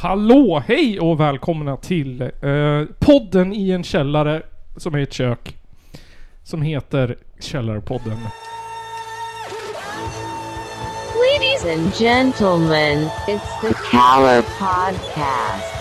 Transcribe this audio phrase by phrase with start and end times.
[0.00, 4.42] Hallå, hej och välkomna till eh, podden i en källare
[4.76, 5.56] som är ett kök.
[6.42, 8.18] Som heter Källarpodden.
[11.14, 15.74] Ladies and gentlemen, it's the Caller Podcast.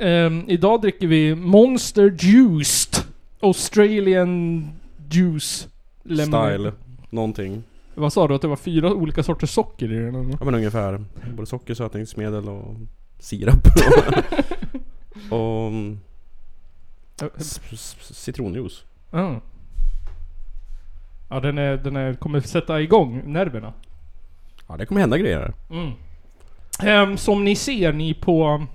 [0.00, 3.04] Ehm, idag dricker vi Monster Juiced
[3.40, 4.68] Australian
[5.10, 5.68] Juice
[6.02, 6.54] Lemonade.
[6.54, 6.72] Style.
[7.10, 7.62] Någonting.
[7.94, 8.34] Vad sa du?
[8.34, 10.14] Att det var fyra olika sorters socker i den?
[10.14, 10.36] eller?
[10.40, 11.04] Ja men ungefär.
[11.34, 12.76] Både socker, sötningsmedel och
[13.18, 13.54] sirap.
[15.30, 16.00] och, mm,
[18.00, 18.84] citronjuice.
[19.10, 19.40] Ja.
[21.28, 23.72] Ja, den, är, den är, kommer sätta igång nerverna.
[24.68, 25.52] Ja det kommer hända grejer.
[25.70, 25.92] Mm.
[26.82, 28.66] Ehm, som ni ser ni på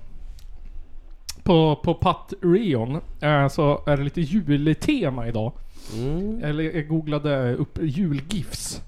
[1.42, 5.52] på, på Patreon eh, så är det lite jultema idag.
[5.96, 6.44] Mm.
[6.44, 8.82] Eller jag googlade upp julgifs.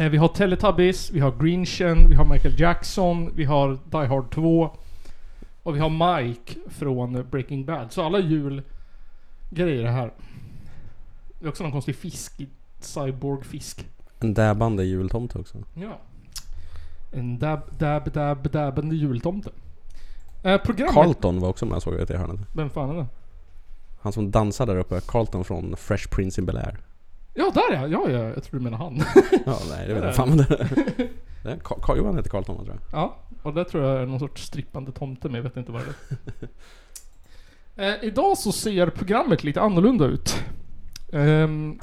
[0.00, 4.30] Eh, vi har Teletubbies, vi har Grinchen, vi har Michael Jackson, vi har Die Hard
[4.30, 4.76] 2.
[5.62, 7.92] Och vi har Mike från Breaking Bad.
[7.92, 10.12] Så alla julgrejer är här.
[11.38, 12.32] Det är också någon konstig fisk.
[12.80, 13.86] Cyborg-fisk.
[14.20, 15.58] En dabbande jultomte också.
[15.74, 15.98] Ja.
[17.12, 19.50] En dab, dab, dab, dabbande jultomte.
[20.42, 20.94] Eh, programmet...
[20.94, 22.40] Carlton var också med såg jag i det hörnet.
[22.52, 23.06] Vem fan är det?
[24.00, 25.00] Han som dansar där uppe.
[25.06, 26.76] Carlton från Fresh Prince in Bel-Air.
[27.40, 27.86] Ja, där ja.
[27.88, 28.18] Ja, ja.
[28.28, 28.96] Jag tror du menar han.
[29.46, 30.46] Ja nej det vet jag fan men det
[31.42, 33.00] det är Carl- Carl Johan heter Carlton va, tror jag.
[33.00, 35.82] ja, och det tror jag är någon sorts strippande tomte, men jag vet inte vad
[35.82, 36.46] det
[37.86, 37.92] är.
[37.98, 40.36] eh, idag så ser programmet lite annorlunda ut.
[41.12, 41.78] Ehm,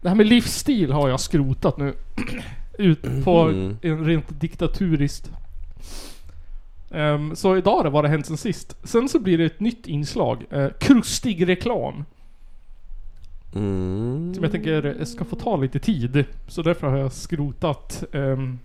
[0.00, 1.94] det här med livsstil har jag skrotat nu.
[2.78, 3.76] ut på Mm.
[3.82, 5.30] en rent diktaturiskt.
[6.90, 8.76] Ehm, så idag det vad det hänt sen sist.
[8.84, 10.44] Sen så blir det ett nytt inslag.
[10.52, 12.04] Uh, krustig reklam.
[13.54, 14.34] Mm.
[14.34, 16.24] Som jag tänker ska få ta lite tid.
[16.48, 18.58] Så därför har jag skrotat um,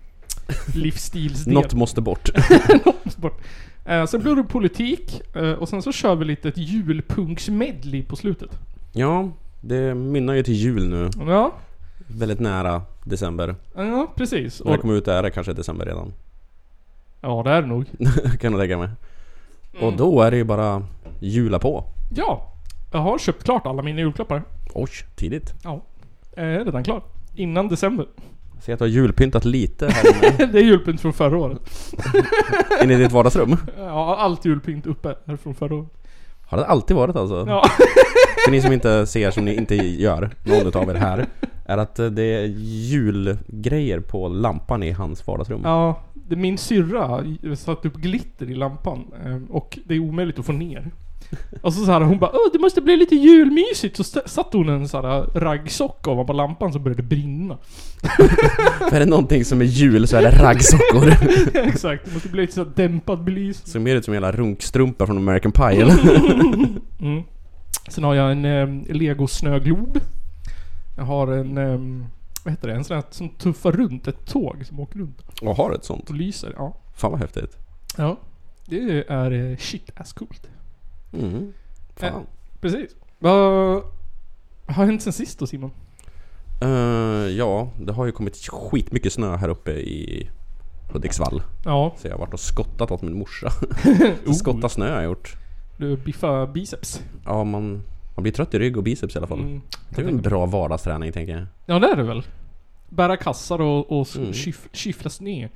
[0.74, 1.62] livsstilsdelen.
[1.62, 2.30] Något måste bort.
[2.86, 3.40] Något bort.
[3.84, 8.16] Eh, sen blir det politik eh, och sen så kör vi lite ett julpunksmedley på
[8.16, 8.50] slutet.
[8.92, 11.10] Ja, det mynnar ju till jul nu.
[11.26, 11.54] Ja,
[12.06, 13.54] Väldigt nära december.
[13.74, 14.62] ja precis.
[14.64, 16.12] När det kommer ut är det kanske december redan.
[17.20, 17.84] ja, det är det nog.
[18.40, 18.88] kan jag tänka mig.
[19.74, 19.86] Mm.
[19.86, 20.86] Och då är det ju bara
[21.20, 21.84] jula på.
[22.16, 22.53] Ja,
[22.94, 24.42] jag har köpt klart alla mina julklappar.
[24.74, 25.54] Oj, tidigt.
[25.64, 25.80] Ja,
[26.36, 27.02] jag är redan klar.
[27.34, 28.06] Innan december.
[28.60, 30.04] Ser att du har julpyntat lite här
[30.38, 30.52] inne.
[30.52, 31.60] det är julpynt från förra året.
[32.82, 33.56] inne i ditt vardagsrum.
[33.78, 35.88] Ja, allt julpynt uppe är från förra året.
[36.46, 37.44] Har det alltid varit alltså?
[37.48, 37.64] Ja,
[38.44, 41.26] För ni som inte ser, som ni inte gör, någon utav er här.
[41.66, 45.60] Är att eh, det är julgrejer på lampan i hans vardagsrum.
[45.64, 47.24] ja det, min syrra
[47.56, 50.90] satte upp glitter i lampan eh, och det är omöjligt att få ner.
[51.62, 53.96] Och så, så här, hon bara Åh, det måste bli lite julmysigt.
[53.96, 57.58] Så satte hon en sån här raggsocka ovanpå lampan så började det brinna.
[58.90, 61.08] För är det någonting som är jul så är det raggsockor.
[61.54, 63.72] Exakt, det måste bli lite så här dämpad belysning.
[63.72, 65.94] Som mer ut som en jävla runkstrumpa från American Pie eller?
[67.00, 67.22] Mm.
[67.88, 70.00] Sen har jag en eh, Lego snöglob.
[70.96, 72.06] Jag har en, eh,
[72.44, 72.74] vad heter det?
[72.74, 76.10] En sån här som tuffar runt, ett tåg som åker runt Och har ett sånt.
[76.10, 76.54] och lyser.
[76.56, 76.76] Ja.
[76.96, 77.56] Fan vad häftigt.
[77.96, 78.16] Ja.
[78.66, 80.46] Det är eh, shit ass coolt.
[81.20, 81.52] Mm.
[81.96, 82.26] Fan.
[82.60, 82.90] Precis.
[83.18, 83.82] Vad
[84.66, 85.70] har hänt sen sist då Simon?
[86.62, 86.68] Eh,
[87.36, 90.30] ja, det har ju kommit skitmycket snö här uppe i
[90.92, 91.42] Hudiksvall.
[91.64, 91.94] Ja.
[91.98, 93.48] Så jag har varit och skottat åt min morsa.
[94.26, 94.32] Oh.
[94.32, 95.36] Skotta snö har jag gjort.
[95.76, 97.02] Du biffar biceps.
[97.24, 97.82] Ja, man,
[98.16, 99.40] man blir trött i rygg och biceps i alla fall.
[99.40, 99.60] Mm.
[99.90, 101.46] Det är en bra vardagsträning tänker jag.
[101.66, 102.22] Ja det är det väl?
[102.88, 104.32] Bära kassar och, och Mm.
[104.32, 105.48] kyf, kyffla snö.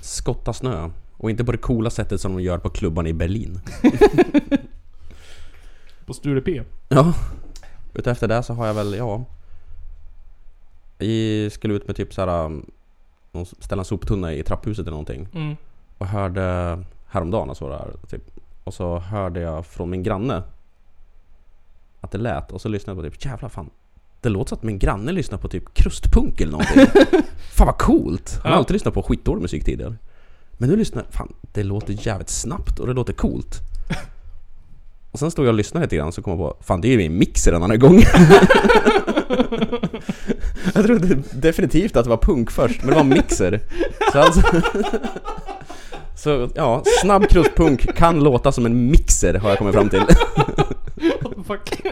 [0.00, 0.90] Skotta snö.
[1.16, 3.60] Och inte på det coola sättet som de gör på klubban i Berlin.
[6.06, 6.62] På Sture P.
[6.88, 7.14] Ja.
[7.94, 9.24] Utefter det så har jag väl, ja.
[10.98, 12.44] Vi skulle ut med typ såhär...
[12.44, 12.66] um,
[13.58, 15.28] Ställa en soptunna i trapphuset eller någonting.
[15.34, 15.56] Mm.
[15.98, 18.22] Och hörde häromdagen och så där, typ.
[18.64, 20.42] Och så hörde jag från min granne
[22.00, 23.70] att det lät och så lyssnade jag på typ jävla fan.
[24.20, 26.86] Det låter som att min granne lyssnar på typ krustpunk eller någonting.
[27.52, 28.34] fan vad coolt!
[28.42, 28.56] Han har Ja.
[28.58, 29.94] alltid lyssnat på skitdålig musik tidigare.
[30.52, 33.60] Men nu lyssnar fan det låter jävligt snabbt och det låter coolt.
[35.14, 36.90] Och sen stod jag och lyssnade lite grann så kom jag på Fan det är
[36.92, 37.98] ju min mixer den är igång.
[40.74, 43.60] jag trodde definitivt att det var punk först men det var en mixer.
[44.12, 44.40] Så alltså
[46.14, 50.00] Så ja, snabb krustpunk kan låta som en mixer har jag kommit fram till.
[50.00, 50.14] The
[51.46, 51.82] fuck?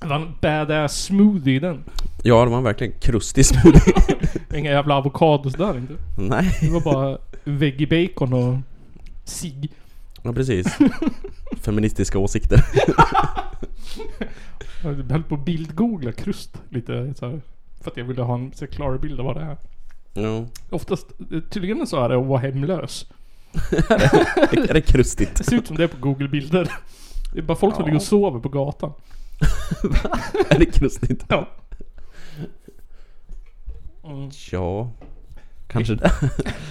[0.00, 1.84] Det var en badass smoothie den.
[2.22, 3.94] Ja, det var verkligen krustig smoothie.
[4.54, 5.94] Inga jävla avokados där inte.
[6.18, 8.56] Nej, Det var bara veggie bacon och
[9.24, 9.70] cigg.
[10.24, 10.66] Ja precis.
[11.60, 12.60] Feministiska åsikter.
[14.82, 17.40] Jag höll på att bildgoogla krust lite så här,
[17.82, 19.56] För att jag ville ha en så klarare bild av vad det är.
[20.22, 20.46] Ja.
[20.70, 23.06] Oftast, eh, tydligen så är det att vara hemlös.
[24.52, 25.36] Är det krustigt?
[25.36, 26.68] Det ser ut som det är på google-bilder.
[27.32, 27.86] Det är bara folk som Ja.
[27.86, 28.92] ligger och sover på gatan.
[30.48, 31.24] Är det krustigt?
[31.28, 31.48] Ja.
[34.04, 34.30] Mm.
[34.52, 34.92] Ja.
[35.66, 36.10] Kanske det.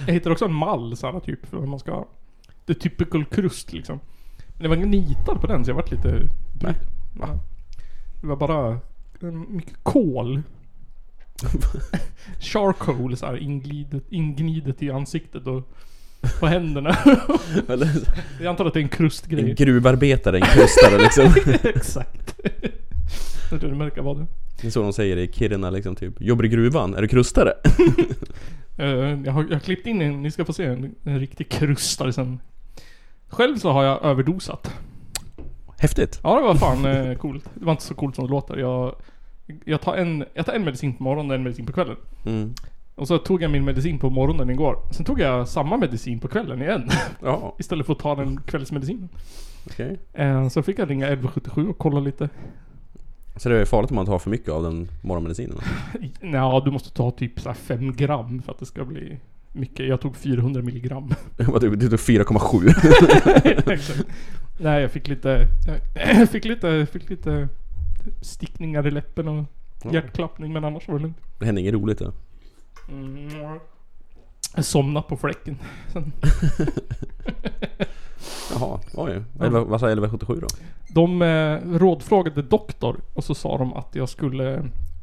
[0.06, 2.04] Jag hittade också en mall så här, typ för vad man ska.
[2.66, 4.00] The typical krust liksom.
[4.56, 6.28] Men det var ingen nitar på den så jag vart lite...
[6.62, 6.74] Nej.
[7.20, 7.38] Ja.
[8.20, 8.70] Det var bara
[9.22, 10.42] eh, mycket kol.
[12.40, 15.68] Charcoal så här ingnidet, ingnidet i ansiktet och
[16.40, 16.96] på händerna.
[18.40, 19.54] Jag antar att det är en En krustgrej.
[19.54, 21.34] gruvarbetare, en krustare liksom.
[21.74, 22.40] Exakt.
[23.50, 24.26] Jag tror du märker vad det
[24.60, 26.20] Det är så de säger i Kiruna liksom typ.
[26.20, 26.94] Jobbar i gruvan?
[26.94, 27.52] Är du krustare?
[28.76, 28.86] Eh,
[29.24, 32.12] jag, har, jag har klippt in en, ni ska få se en, en riktig krustare
[32.12, 32.38] sen.
[33.34, 34.72] Själv så har jag överdosat.
[35.78, 36.20] Häftigt.
[36.22, 37.50] Ja det var fan eh, coolt.
[37.54, 38.56] Det var inte så coolt som det låter.
[38.56, 38.94] Jag,
[39.64, 41.96] jag, tar en, jag tar en medicin på morgonen och en medicin på kvällen.
[42.26, 42.54] Mm.
[42.94, 44.76] Och så tog jag min medicin på morgonen igår.
[44.92, 46.88] Sen tog jag samma medicin på kvällen igen.
[47.22, 49.08] Ja, Istället för att ta den kvällsmedicinen.
[49.66, 49.98] okej.
[50.12, 52.28] Eh, så fick jag ringa 1177 och kolla lite.
[53.36, 55.58] Så det är farligt om man tar för mycket av den morgonmedicinen?
[56.20, 59.18] Ja, du måste ta typ så här 5 gram för att det ska bli
[59.54, 59.88] mycket.
[59.88, 61.14] Jag tog 400 milligram.
[61.36, 63.72] Du du tog 4,7.
[63.72, 64.06] Exakt.
[64.58, 65.46] Nej, jag fick lite...
[65.94, 66.86] Jag fick lite...
[66.92, 67.48] Fick lite
[68.22, 69.44] stickningar i läppen och
[69.84, 69.92] Ja.
[69.92, 71.16] hjärtklappning men annars var det lugnt.
[71.38, 72.12] Det hände inget roligt då?
[72.88, 73.58] Mm.
[74.56, 75.58] Jag somnade på fläcken.
[75.92, 76.12] Sen,
[78.52, 79.22] Jaha, oj.
[79.38, 79.50] Ja.
[79.50, 80.46] Vad sa 1177 då?
[80.88, 84.54] de eh, rådfrågade doktor och så sa de att jag skulle...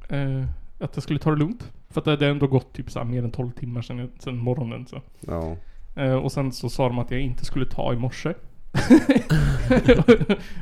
[0.10, 0.44] Eh,
[0.82, 1.72] att jag skulle ta det lugnt.
[1.90, 4.38] För att det hade ändå gått typ så här mer än 12 timmar sedan, sedan
[4.38, 5.02] morgonen så.
[5.20, 5.56] Ja.
[5.96, 8.30] Eh, och sen så sa de att jag inte skulle ta i morse.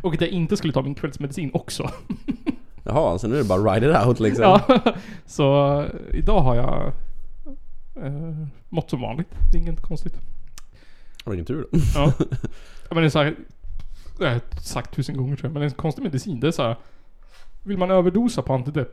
[0.03, 1.89] och att jag inte skulle ta min kvällsmedicin också.
[2.83, 4.43] Jaha, så nu är det bara ride it out liksom?
[4.43, 4.83] Ja,
[5.25, 6.93] så eh, idag har jag
[8.05, 9.29] eh, mått som vanligt.
[9.51, 10.17] Det är inget konstigt.
[11.25, 11.77] Vilken tur då.
[12.89, 13.35] Ja, men det är så här,
[14.17, 16.39] det har jag sagt tusen gånger tror jag, men det är en konstig medicin.
[16.39, 16.75] Det är så här,
[17.63, 18.91] Vill man överdosa på antidepp?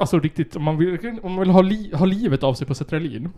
[0.00, 2.74] Alltså riktigt, om man vill, om man vill ha, li, ha livet av sig på
[2.74, 3.28] Cetralin.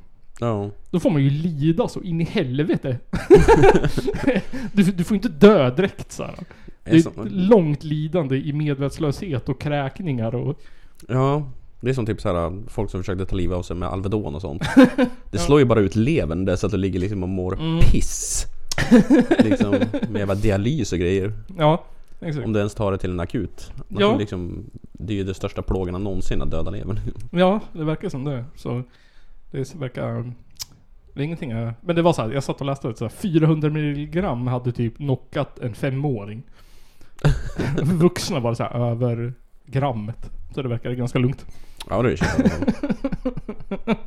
[0.41, 0.71] Ja.
[0.91, 2.99] Då får man ju lida så in i helvete.
[4.73, 6.35] du, du får inte dö direkt så här.
[6.85, 10.61] Det är ett långt lidande i medvetslöshet och kräkningar och...
[11.09, 11.51] ja.
[11.81, 14.41] Det är som typ såhär folk som försökte ta livet av sig med Alvedon och
[14.41, 14.63] sånt.
[15.31, 17.81] Det slår ju bara ut levern där så att du ligger liksom och mår Mm.
[17.81, 18.47] piss.
[19.39, 19.71] liksom
[20.11, 21.33] med jävla dialys och grejer.
[21.59, 21.85] Ja,
[22.23, 22.47] exakt.
[22.47, 23.73] Om du ens tar det till en akut.
[23.77, 24.01] Ja.
[24.01, 24.17] Ja.
[24.17, 27.01] Liksom, det är ju det största plågorna någonsin att döda levern.
[27.31, 28.45] Ja, det verkar som det.
[28.55, 28.83] Så
[29.51, 30.33] det verkar...
[31.15, 31.75] Det är ingenting jag...
[31.81, 34.73] Men det var så här, jag satt och läste att så här, 400 milligram hade
[34.73, 36.43] typ knockat en femåring.
[37.83, 39.35] Vuxna var det så här över
[39.67, 40.31] grammet.
[40.55, 41.47] Så det verkar ganska lugnt.
[41.89, 42.83] Ja det är kört.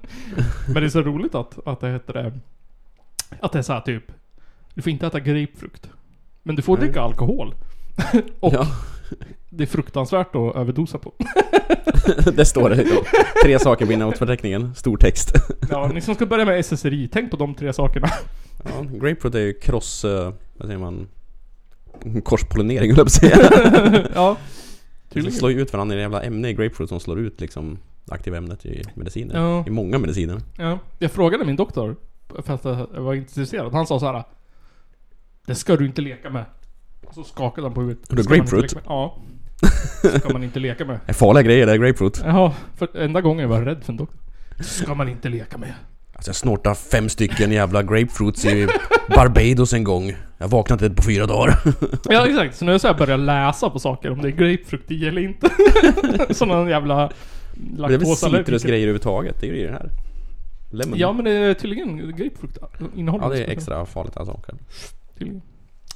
[0.68, 2.34] Men det är så roligt att, att det heter det...
[3.40, 4.04] Att det är så här typ...
[4.74, 5.90] Du får inte äta grapefrukt.
[6.44, 6.86] Men du får Nej.
[6.86, 7.54] dricka alkohol.
[8.40, 8.68] och Ja,
[9.50, 11.14] det är fruktansvärt att överdosa på.
[12.36, 12.84] det står det.
[12.84, 13.02] Ja.
[13.44, 14.76] Tre saker på innehavsförteckningen.
[14.76, 15.32] Stor text.
[15.70, 18.08] Ja, ni som ska börja med SSRI, tänk på de tre sakerna.
[18.64, 20.06] Ja, grapefruit är ju cross...
[20.06, 21.08] eh, vad säger man?
[22.24, 24.10] Korspollinering höll jag på att säga.
[24.16, 24.38] ja.
[25.10, 27.78] Det slår ju ut varandra i en jävla ämne i grapefruit som slår ut liksom
[28.08, 29.36] aktiva ämnet i mediciner.
[29.36, 29.64] Ja.
[29.68, 30.42] I många mediciner.
[30.58, 31.96] Ja, jag frågade min doktor
[32.44, 33.74] för att jag var intresserad.
[33.74, 34.24] Han sa så här.
[35.48, 36.46] Det ska du inte leka med.
[37.12, 38.04] Så skakade han på huvudet.
[38.10, 38.76] Det grapefruit?
[38.86, 39.18] Ja.
[40.20, 41.00] Ska man inte leka med.
[41.06, 42.22] Det är farliga grejer det här grapefruit.
[42.26, 44.20] Jaha, för enda gången jag var rädd för en doktor.
[44.64, 45.74] Ska man inte leka med.
[46.14, 48.68] Alltså jag snortade fem stycken jävla grapefruits i
[49.16, 50.14] Barbados en gång.
[50.38, 51.60] Jag vaknade inte på fyra dagar.
[52.10, 54.92] Ja exakt, så nu har jag så börjat läsa på saker om det är grapefrukt
[54.92, 55.50] i eller inte.
[56.34, 58.44] Som någon jävla Det är väl laktosallergiker.
[58.46, 59.36] citrusgrejer överhuvudtaget.
[59.42, 59.90] Det är ju det här.
[60.72, 61.00] Lemon.
[61.00, 62.58] Ja men det är tydligen grapefrukt
[62.96, 64.40] innehåller ja, det är extra farligt alltså.
[65.18, 65.42] Tydligen.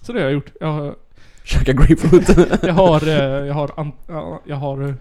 [0.09, 0.51] Så det har jag gjort.
[0.59, 0.95] Jag har,
[1.43, 2.29] Käka grapefruit.
[2.63, 3.13] jag har, eh,
[3.47, 3.71] jag har,
[4.45, 4.93] jag har eh,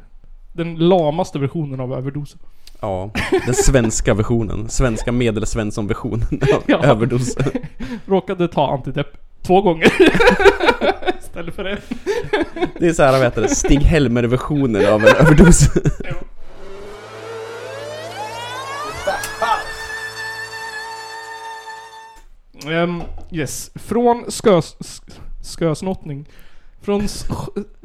[0.53, 2.39] den lamaste versionen av överdosen.
[2.81, 3.11] ja,
[3.47, 4.69] den svenska versionen.
[4.69, 6.85] Svenska medelsvensson-versionen av Ja.
[6.85, 7.37] överdos.
[8.07, 9.07] Råkade ta antidepp
[9.43, 9.93] två gånger.
[11.21, 11.79] Istället för en.
[12.79, 15.69] Det är så här, vad heter det, Stig-Helmer-versionen av en överdos.
[22.67, 23.71] Um, yes.
[23.75, 25.21] Från skö, sk-
[25.59, 26.27] skösnottning.
[26.81, 27.09] Från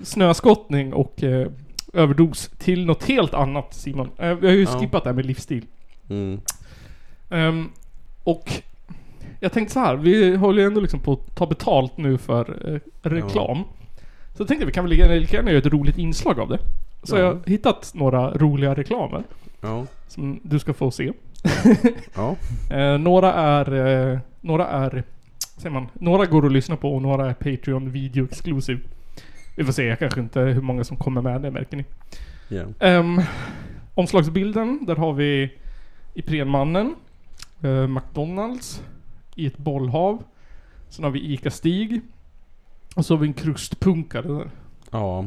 [0.04, 1.48] snöskottning och eh,
[1.94, 4.10] överdos till något helt annat Simon.
[4.18, 4.80] Eh, vi har ju Ja.
[4.80, 5.66] skippat det här med livsstil.
[6.10, 6.40] Mm.
[7.30, 7.70] Ehm,
[8.24, 8.52] och
[9.40, 12.74] jag tänkte så här, vi håller ju ändå liksom på att ta betalt nu för
[12.74, 13.58] eh, reklam.
[14.36, 16.60] Så jag tänkte vi kan väl lika lika gärna göra ett roligt inslag av det.
[17.04, 17.20] Så Ja.
[17.20, 19.24] jag har hittat några roliga reklamer
[19.62, 19.86] Ja.
[20.08, 21.12] som du ska få se.
[22.16, 22.36] Ja.
[22.78, 24.20] Eh, några är...
[24.44, 25.04] Några är...
[25.58, 25.88] Säger man?
[25.94, 28.80] Några går att lyssna på och några är Patreon video exclusive.
[29.56, 31.86] Vi får se, jag kanske inte hur många som kommer med, det märker ni.
[32.48, 33.00] ja.
[33.00, 33.22] Um,
[33.94, 35.54] omslagsbilden, där har vi
[36.14, 36.96] Iprenmannen,
[37.62, 38.84] eh, McDonalds,
[39.36, 40.24] i ett bollhav.
[40.90, 42.02] Sen har vi Ica-Stig.
[42.96, 44.50] Och så har vi en krustpunkare där.
[44.92, 45.26] Ja.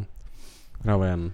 [0.85, 1.33] Här har vi en...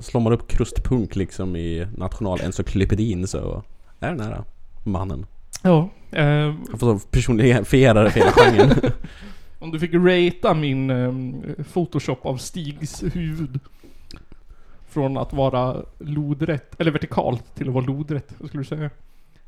[0.00, 3.62] Slår man upp krustpunk liksom i nationalencyklopedin så
[4.00, 4.44] är den här
[4.84, 5.26] mannen.
[5.64, 5.88] Ja.
[6.10, 6.24] Eh,
[6.70, 8.92] Han får så personifiera det för hela genren.
[9.58, 11.12] om du fick ratea min eh,
[11.72, 13.60] photoshop av Stigs huvud.
[14.88, 18.34] Från att vara lodrätt, eller vertikalt till att vara lodrätt.
[18.38, 18.90] Vad skulle du säga?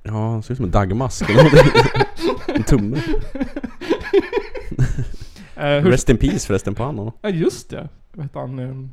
[0.02, 1.72] Ja, han ser ut som en dagmask eller någonting.
[2.54, 2.96] En tumme.
[5.56, 7.12] Eh, hur, Rest in peace förresten på honom.
[7.22, 7.88] ja just det.
[8.12, 8.58] Vad heter han?
[8.58, 8.88] Eh,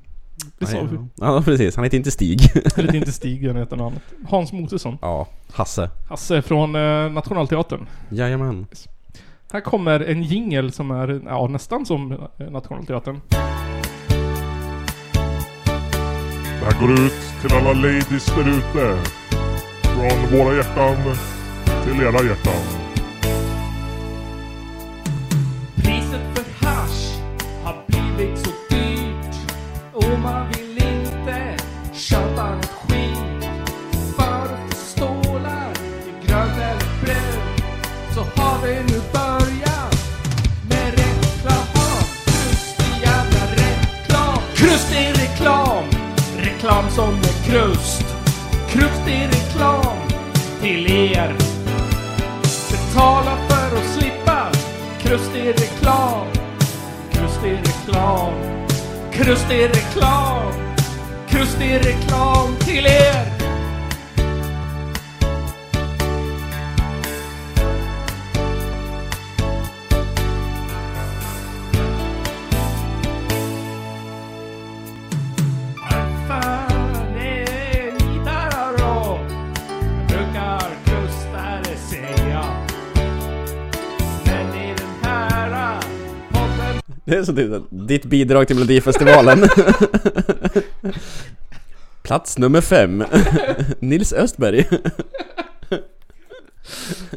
[0.60, 0.98] det sa vi.
[1.16, 1.76] Ja, precis.
[1.76, 2.42] Han heter inte Stig.
[2.78, 4.30] Eller inte Stig, han heter något annat.
[4.30, 4.98] Hans Motesson.
[5.02, 5.90] Ja, Hasse.
[6.10, 7.88] Hasse från eh, Nationalteatern.
[8.10, 8.68] Jajamän.
[9.54, 13.22] Här kommer en jingel som är ja, nästan som eh, Nationalteatern.
[16.60, 18.98] Det här går ut till alla ladies där ute.
[19.84, 20.96] Från våra hjärtan
[21.84, 22.83] till era hjärtan.
[47.54, 47.74] Krust.
[47.74, 48.06] krust.
[48.70, 49.98] Krustig reklam
[50.62, 51.36] till er.
[52.72, 54.52] Betala för att slippa
[55.02, 56.28] krustig reklam.
[57.12, 58.34] Krustig reklam.
[59.12, 60.54] Krustig reklam.
[61.30, 63.43] Krustig reklam till er.
[87.06, 89.40] Det är så typ ditt bidrag till Melodifestivalen.
[92.04, 93.04] Plats nummer fem.
[93.80, 94.68] Nils Östberg.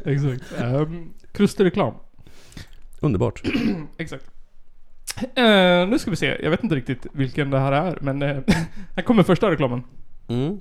[0.05, 0.63] Exakt.
[0.63, 1.95] Um, krustig reklam.
[3.01, 3.43] Underbart.
[3.99, 4.25] Exakt.
[5.35, 6.39] Eh, nu ska vi se.
[6.43, 8.37] Jag vet inte riktigt vilken det här är, men eh,
[8.97, 9.83] här kommer första reklamen.
[10.29, 10.61] Mm.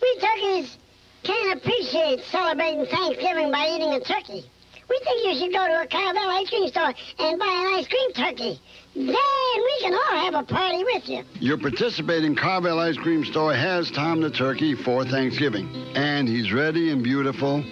[0.00, 0.78] We turkeys
[1.22, 4.55] can't appreciate celebrating Thanksgiving by eating a turkey.
[4.88, 7.88] We think you should go to a Carvel ice cream store and buy an ice
[7.88, 8.60] cream turkey.
[8.94, 11.22] Then we can all have a party with you.
[11.38, 15.68] Your participating Carvel Ice Cream Store has Tom the Turkey for Thanksgiving.
[15.94, 17.62] And he's ready and beautiful.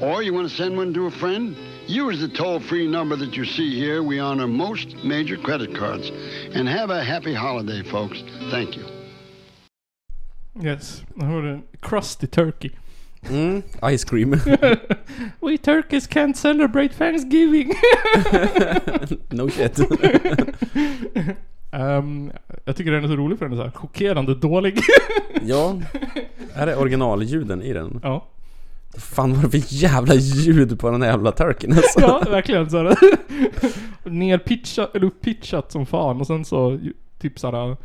[0.00, 1.54] Or you want to send one to a friend?
[1.86, 4.02] Use the toll free number that you see here.
[4.02, 6.10] We honor most major credit cards.
[6.54, 8.22] And have a happy holiday, folks.
[8.50, 8.84] Thank you.
[10.54, 11.02] Yes.
[11.16, 12.70] Här har du en crusty turkey.
[13.30, 13.62] Mm.
[13.96, 14.30] Ice cream.
[15.40, 17.72] We turkeys can't celebrate Thanksgiving.
[19.30, 19.78] no shit.
[21.72, 22.32] Ehm,
[22.64, 24.80] jag tycker den är så rolig för den är så här chockerande dålig.
[25.42, 25.78] ja.
[26.54, 28.00] Är det originalljuden i den?
[28.02, 28.28] ja.
[28.98, 32.00] Fan vad det för jävla ljud på den här jävla turken alltså.
[32.00, 32.96] ja, verkligen så här.
[34.10, 36.78] Nerpitchat, eller upppitchat som fan och sen så
[37.18, 37.76] typ så här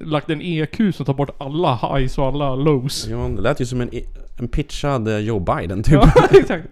[0.00, 3.06] lagt en EQ som tar bort alla highs och alla lows.
[3.10, 3.90] Ja, det lät ju som en,
[4.38, 5.94] en pitchad eh, Joe Biden typ.
[5.94, 6.66] Ja, exakt.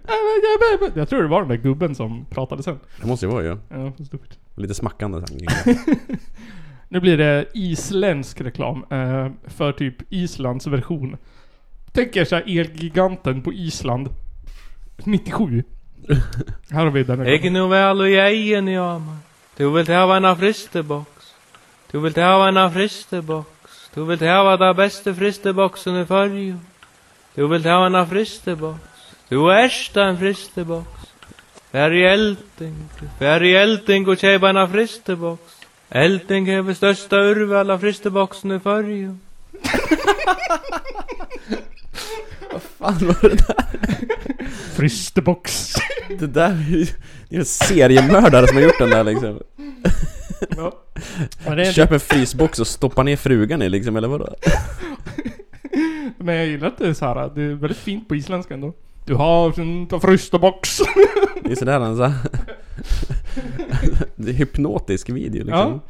[0.94, 2.78] Jag tror det var den där gubben som pratade sen.
[3.00, 3.56] Det måste ju vara ju.
[3.68, 4.36] Ja, stupid.
[4.54, 5.38] Lite smackande sen.
[6.88, 11.16] Nu blir det isländsk reklam eh, för typ Islands version.
[11.92, 14.08] Tänk er såhär Elgiganten på Island.
[15.04, 15.62] 97.
[16.70, 17.52] Här har vi den reklamen.
[17.52, 19.16] nu og jeg en jammer.
[19.56, 21.34] Du vil hava en fristeboks.
[21.92, 23.90] Du vil hava en fristeboks.
[23.94, 26.60] Du vil hava den beste fristeboksen i fargen.
[27.36, 28.80] Du vil hava en fristeboks.
[29.30, 30.16] Du erst en
[31.90, 32.76] i elding.
[33.18, 35.56] Fær i elding og kjeipa en fristeboks.
[35.90, 39.20] Elding hever størsta urval av fristeboksen i fargen.
[42.78, 43.64] Fan var det där?
[44.76, 45.74] Fristebox.
[46.18, 46.86] Det där är ju
[47.28, 49.40] det är en seriemördare som har gjort den där liksom.
[50.56, 50.72] ja.
[51.44, 54.34] Det är Köp en frysbox och stoppa ner frugan i liksom, eller vadå?
[56.18, 57.30] men jag gillar att det är så här.
[57.34, 58.72] Det är väldigt fint på isländska ändå.
[59.04, 60.78] Du har en fristebox.
[61.44, 62.28] Det är sådär en så här...
[64.16, 65.80] Det är hypnotisk video liksom.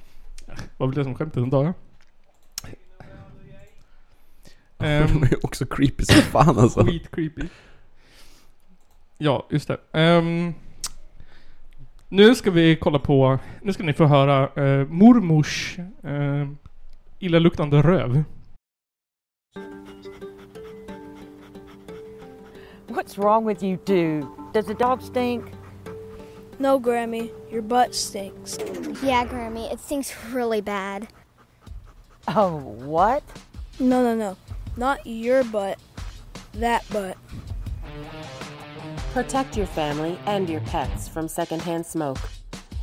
[0.46, 0.54] Ja.
[0.76, 1.72] Vad blir det som skämtet en dag?
[4.78, 6.84] Ehm, De är ju också creepy som fan alltså.
[6.86, 7.42] Skitcreepy.
[9.18, 9.76] Ja, just det.
[9.92, 10.54] Ehm,
[12.08, 16.48] nu ska vi kolla på, nu ska ni få höra eh, mormors eh,
[17.18, 18.24] illaluktande röv.
[23.04, 24.34] What's wrong with you two?
[24.54, 25.44] Does the dog stink?
[26.58, 28.56] No, Grammy, your butt stinks.
[29.02, 31.08] Yeah, Grammy, it stinks really bad.
[32.28, 33.23] Oh, what?
[33.78, 34.38] No, no, no.
[34.78, 35.78] Not your butt.
[36.54, 37.18] That butt.
[39.12, 42.30] Protect your family and your pets from secondhand smoke.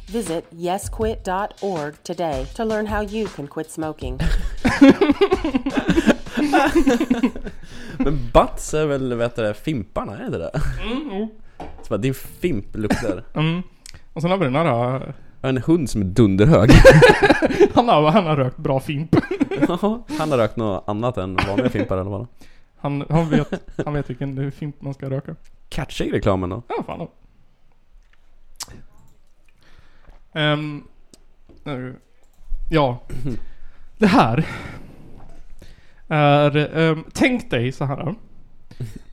[0.05, 4.19] Visit yesquit.org today to learn how you can quit smoking.
[7.97, 10.61] Men butts är väl, vet du, fimparna, är det det?
[10.83, 11.27] Mm,
[11.83, 13.23] Så bara, din fimp luktar.
[13.33, 13.61] mm.
[14.13, 14.95] Och sen har vi den här...
[14.95, 15.01] eh,
[15.49, 16.69] En hund som är dunderhög.
[17.73, 19.15] han, har, han har rökt bra fimp.
[19.67, 22.27] Ja, Han har rökt något annat än vanliga fimpar eller vad?
[22.77, 23.53] Han, han, vet,
[23.85, 25.35] han vet vilken fimp man ska röka.
[25.69, 26.63] Catchig reklamen då.
[26.67, 27.09] Ja, fan då.
[31.63, 31.95] Nu-
[32.69, 32.99] ja.
[33.97, 34.45] Det här
[36.15, 36.77] är...
[36.77, 38.15] ehm, tänk dig så här.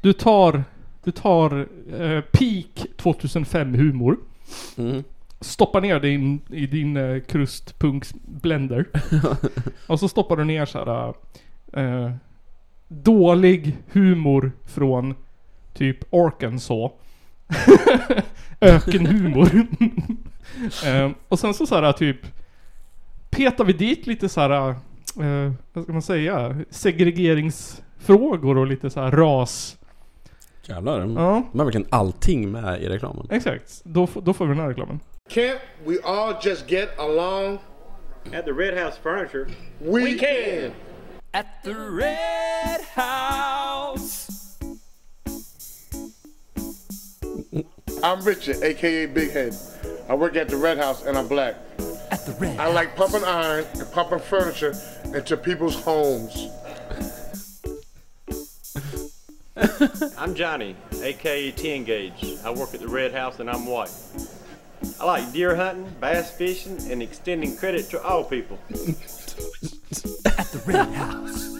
[0.00, 0.64] Du tar...
[1.04, 1.66] Du tar
[2.00, 4.16] eh, peak 2005 humor.
[4.78, 5.04] Mm.
[5.40, 8.86] Stoppar ner det in, i din uh, krustpunks blender.
[9.86, 11.14] och så stoppar du ner så här.
[11.72, 12.12] eh,
[12.88, 15.14] dålig humor från
[15.74, 16.92] typ Arkansas.
[18.60, 19.50] Ökenhumor.
[20.86, 22.20] Ehm, och sen så, så här typ
[23.30, 24.74] petar vi dit lite så här,
[25.20, 29.78] eh, vad ska man säga, segregeringsfrågor och lite så här ras.
[30.62, 31.00] Jävlar.
[31.00, 31.42] Ja.
[31.52, 33.26] De har verkligen allting med i reklamen.
[33.30, 33.80] Exakt.
[33.84, 35.00] Då, då får vi den här reklamen.
[35.30, 37.58] Can't we all just get along?
[38.32, 39.46] At the Red House Furniture,
[39.80, 40.72] We, can.
[41.32, 44.28] At the Red House.
[48.02, 49.54] I'm Richard, aka Big Head.
[50.08, 51.56] I work at the Red House and I'm black.
[52.10, 54.74] At the Red I like pumping iron and pumping furniture
[55.14, 56.48] into people's homes.
[60.18, 62.38] I'm Johnny, aka 10 Gauge.
[62.44, 63.92] I work at the Red House and I'm white.
[65.00, 68.58] I like deer hunting, bass fishing, and extending credit to all people.
[68.70, 71.58] At the Red House.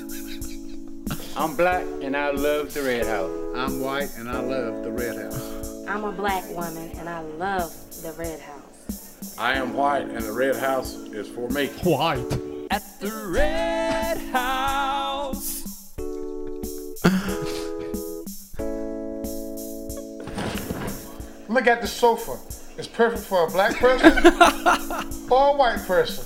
[1.37, 3.31] I'm black and I love the Red House.
[3.55, 5.85] I'm white and I love the Red House.
[5.87, 8.68] I'm a black woman and I love the Red House.
[9.41, 11.69] I am white and the Red House is for me.
[11.85, 12.19] White.
[12.73, 15.63] At the Red House.
[21.49, 22.37] Look at the sofa.
[22.77, 24.11] It's perfect for a black person
[25.31, 26.25] or a white person.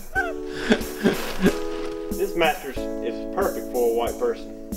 [2.12, 4.70] This mattress is perfect for a white person.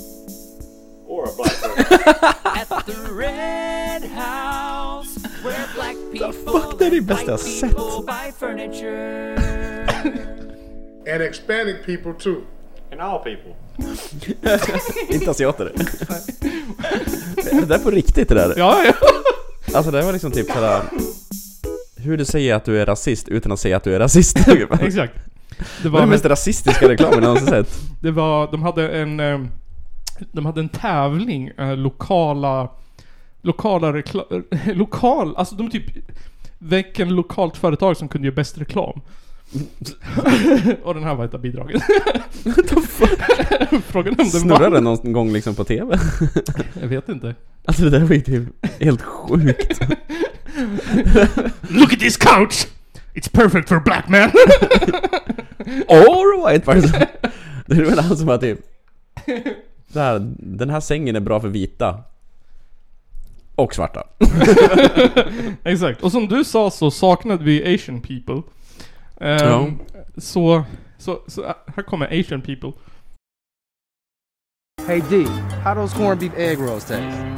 [1.06, 2.00] Or a black person.
[2.44, 5.15] At the Red House.
[5.46, 7.76] People fuck, det är det bästa jag sett.
[11.14, 12.42] And expanding people too.
[12.92, 13.54] and all people.
[15.16, 15.72] Inte asiater.
[17.52, 18.54] är det där på riktigt det där?
[18.58, 18.94] Ja, ja.
[19.74, 20.82] Alltså det var liksom typ sådär
[21.98, 24.38] Hur du säger att du är rasist utan att säga att du är rasist.
[24.82, 25.14] Exakt.
[25.58, 27.80] Det Det var den mest rasistiska reklamen jag någonsin sett.
[28.02, 29.40] Det var, de hade en, eh,
[30.32, 32.70] de hade en tävling, eh, lokala,
[33.46, 34.26] lokala reklam,
[34.66, 35.84] lokal, alltså de typ,
[36.60, 39.02] vilken lokalt företag som kunde göra bäst reklam.
[40.84, 41.82] och den här var ett av bidragen.
[43.88, 46.00] Frågan om den Snurrar den någon gång liksom på TV?
[46.82, 47.36] Jag vet inte.
[47.66, 48.44] Alltså det där var ju typ
[48.82, 49.82] helt sjukt.
[51.70, 52.68] Look at this couch!
[53.14, 54.30] It's perfect for a black man!
[55.88, 57.02] Or white person.
[57.66, 58.60] Det är väl han som har typ
[59.96, 62.04] det här, Den här sängen är bra för vita.
[63.56, 64.04] Och svarta.
[65.64, 66.04] Exakt.
[66.04, 68.42] Och som du sa så saknade vi asian people.
[69.22, 69.68] Ehm, Ja.
[70.18, 70.64] Så,
[70.98, 72.72] så, så äh, här kommer asian people.
[74.88, 75.26] Hey D,
[75.64, 77.36] how those corned beef egg rolls taste?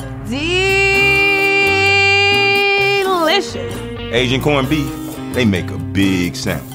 [3.04, 3.74] Delicious.
[4.14, 4.90] Asian corned beef,
[5.34, 6.74] they make a big sandwich.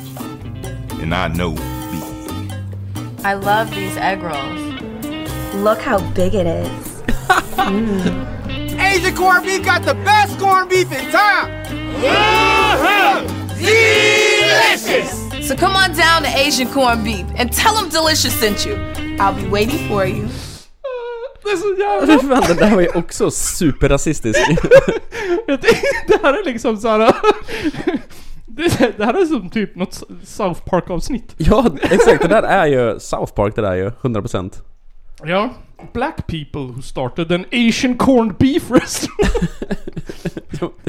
[1.03, 1.51] And I know
[1.91, 2.05] beef.
[3.25, 4.61] I love these egg rolls.
[5.55, 7.03] Look how big it is.
[8.83, 11.51] Asian corned beef got the best corned beef in town.
[12.05, 13.21] Uh-huh.
[13.59, 15.49] Delicious.
[15.49, 18.75] So come on down to Asian corned beef and tell them Delicious sent you.
[19.21, 20.29] I'll be waiting for you.
[21.45, 22.37] Det är så jävla...
[22.37, 24.39] Fan, den där var ju också superrasistisk.
[25.47, 27.15] Jag tänkte, det här är liksom såhär...
[28.47, 31.35] Det, det här är som typ något South Park avsnitt.
[31.37, 32.23] ja, exakt.
[32.23, 34.53] Det där är ju South Park det där är ju, 100%.
[35.25, 35.51] Ja.
[35.93, 39.51] Black people who started an Asian corned beef restaurant.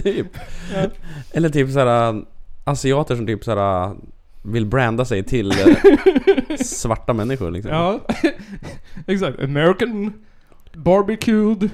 [0.03, 0.27] typ.
[0.73, 0.89] Ja.
[1.32, 2.25] Eller typ såhär
[2.63, 3.95] asiater som typ såhär
[4.41, 5.75] vill branda sig till eh,
[6.63, 7.71] svarta människor liksom.
[7.71, 7.99] ja,
[9.08, 9.39] exakt.
[9.39, 10.13] American
[10.73, 11.69] barbecued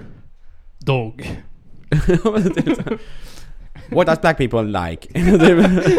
[0.80, 1.40] dog.
[3.90, 5.08] What does black people like?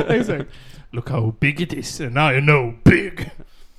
[0.08, 0.44] Exakt.
[0.92, 3.30] Look how big it is and now you know big.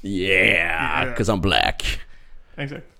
[0.02, 1.84] yeah, cause I'm black.
[2.58, 2.91] Exakt.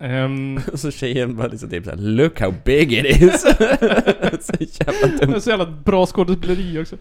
[0.00, 3.40] Ehm, Och så tjejen bara liksom typ såhär Look how big it is!
[4.40, 5.40] så jävla det är dumt.
[5.40, 6.96] så jävla bra skådespeleri också.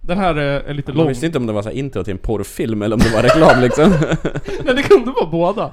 [0.00, 1.08] Den här är, är lite Man lång.
[1.08, 3.60] visste inte om det var så intro till en porrfilm eller om det var reklam
[3.62, 3.90] liksom.
[4.64, 5.72] Nej det kunde vara båda.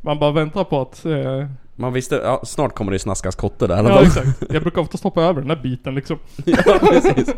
[0.00, 1.04] Man bara väntar på att...
[1.04, 4.44] Eh, Man visste, ja snart kommer det snaskas kotte där ja exakt.
[4.50, 6.18] Jag brukar ofta stoppa över den här biten liksom.
[6.44, 7.34] Ja, precis.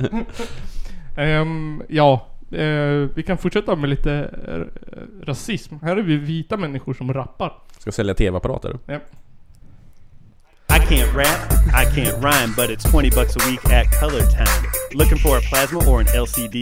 [1.16, 4.12] Ehm, ja, eh, vi kan fortsätta med lite
[4.48, 5.74] eh, rasism.
[5.82, 7.52] Här är vi vita människor som rappar.
[7.80, 8.78] Ska sälja TV-apparater.
[8.86, 9.00] Ja.
[10.68, 14.70] I can't rap, I can't rhyme, but it's 20 bucks a week at Color Time.
[14.94, 16.60] Looking for a plasma or an LCD?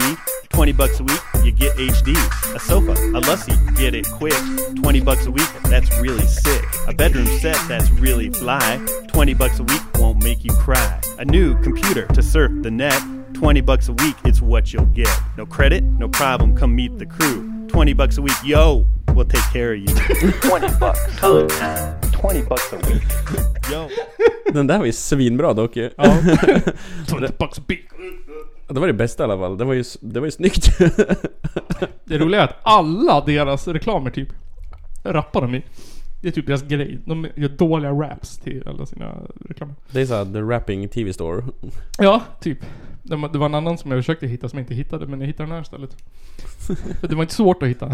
[0.49, 2.15] 20 bucks a week, you get HD.
[2.55, 4.33] A sofa, a lussie, get it quick.
[4.81, 6.63] 20 bucks a week, that's really sick.
[6.87, 8.79] A bedroom set, that's really fly.
[9.07, 10.99] 20 bucks a week won't make you cry.
[11.19, 13.18] A new computer to surf the net.
[13.33, 15.09] 20 bucks a week, it's what you'll get.
[15.37, 17.67] No credit, no problem, come meet the crew.
[17.69, 20.31] 20 bucks a week, yo, we'll take care of you.
[20.41, 22.01] 20 bucks, Color Time.
[22.21, 23.03] 20 bucks a week.
[23.71, 23.89] Yo.
[24.53, 25.89] Den där var ju svinbra dock ju.
[25.97, 26.03] Ja.
[27.07, 27.85] 20 bucks a week.
[28.67, 29.57] Det var det bästa i alla fall.
[29.57, 30.77] Det var ju, det var ju snyggt.
[32.05, 34.27] Det roliga är att alla deras reklamer typ
[35.03, 35.63] rappar de i.
[36.21, 36.99] Det är typ deras grej.
[37.05, 39.13] De gör dåliga raps till alla sina
[39.49, 39.75] reklamer.
[39.91, 41.43] Det är såhär The Rapping TV Store.
[41.97, 42.57] Ja, typ.
[43.03, 45.19] Det var, det var en annan som jag försökte hitta som jag inte hittade, men
[45.19, 45.97] jag hittade den här istället.
[47.09, 47.91] Det var inte svårt att hitta.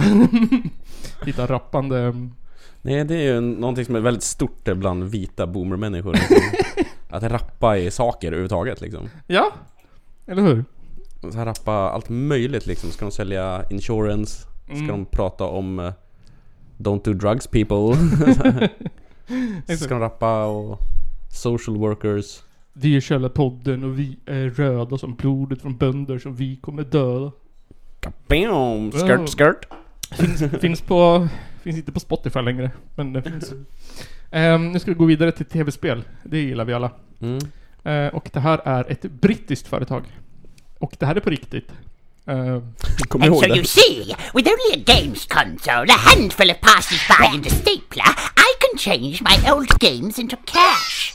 [1.25, 2.13] hitta rappande...
[2.81, 6.13] Nej det är ju någonting som är väldigt stort bland vita boomermänniskor.
[6.13, 6.37] Liksom.
[7.09, 9.09] Att rappa i saker överhuvudtaget liksom.
[9.27, 9.51] Ja,
[10.27, 10.65] eller hur?
[11.31, 12.91] Så här rappa allt möjligt liksom.
[12.91, 14.47] Ska de sälja insurance?
[14.65, 14.87] Ska Mm.
[14.87, 15.93] de prata om eh,
[16.77, 17.95] Don't do drugs people?
[19.77, 20.79] Ska de rappa och
[21.31, 22.39] social workers?
[22.77, 27.31] Vi är Källarpodden och vi är röda som blodet från bönder som vi kommer döda.
[28.27, 28.91] Bam!
[28.91, 29.65] Skirt, skirt.
[30.11, 31.27] Finns, finns på...
[31.63, 33.53] Finns inte på Spotify längre, men det finns.
[34.31, 36.03] Ehm, nu ska vi gå vidare till tv-spel.
[36.23, 36.91] Det gillar vi alla.
[37.21, 37.39] Mm.
[37.83, 40.03] Eh, och det här är ett brittiskt företag.
[40.79, 41.71] Och det här är på riktigt.
[42.29, 42.59] Uh,
[43.07, 47.45] Kommer And so you see, with only a games console, a handful of passers-by and
[47.45, 48.03] a stapler,
[48.35, 51.14] I can change my old games into cash.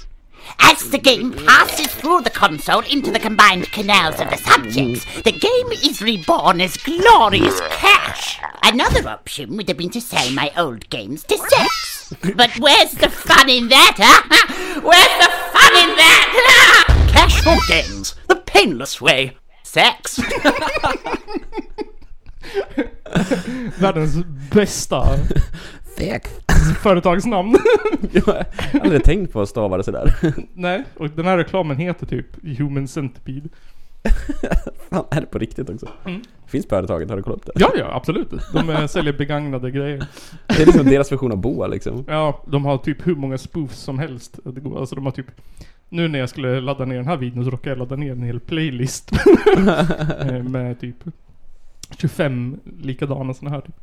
[0.58, 5.32] As the game passes through the console into the combined canals of the subjects, the
[5.32, 8.40] game is reborn as glorious cash.
[8.62, 12.14] Another option would have been to sell my old games to sex.
[12.34, 14.80] But where's the fun in that, huh?
[14.82, 17.10] Where's the fun in that?
[17.12, 19.36] Cash for games, the painless way.
[19.62, 20.18] Sex.
[23.78, 25.18] Världens bästa
[26.82, 27.56] företagsnamn.
[28.12, 28.44] Jag har
[28.82, 30.14] aldrig tänkt på att stava det sådär.
[30.54, 33.48] Nej, och den här reklamen heter typ Human Centipede.
[34.90, 35.88] Fan, är det på riktigt också?
[36.06, 36.22] Mm.
[36.46, 37.10] Finns företaget?
[37.10, 37.52] Har du kollat upp det?
[37.60, 38.30] Ja, ja, absolut.
[38.52, 40.06] De eh, säljer begagnade grejer.
[40.46, 42.04] Det är liksom deras version av Boa liksom.
[42.08, 44.38] Ja, de har typ hur många spoofs som helst.
[44.76, 45.26] Alltså de har typ...
[45.88, 48.22] Nu när jag skulle ladda ner den här videon så råkade jag ladda ner en
[48.22, 49.12] hel playlist.
[50.20, 50.96] Eh, med typ
[51.98, 53.76] 25 likadana såna här typ.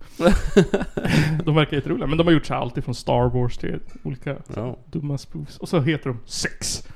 [1.46, 2.08] De verkar jätteroliga.
[2.08, 4.78] Men de har gjort så här allt ifrån Star Wars till olika Ja.
[4.86, 5.58] dumma spoofs.
[5.58, 6.88] Och så heter de Sex.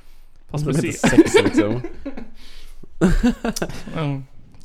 [0.47, 0.91] Fast med C.
[0.91, 1.81] Sex, liksom.
[3.95, 4.21] Ja.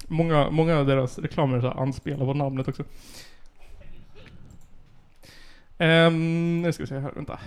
[0.09, 2.85] många, många av deras reklamer så anspelar på namnet också.
[5.79, 7.39] Um, nu ska vi se här, vänta.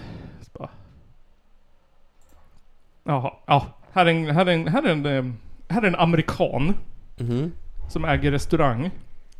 [0.53, 0.69] Bara-
[3.03, 3.67] Jaha, ja.
[3.91, 5.37] Här är en, här är en, här är en, em,
[5.69, 6.73] här är en amerikan.
[7.17, 7.51] Mhm.
[7.89, 8.91] Som äger restaurang.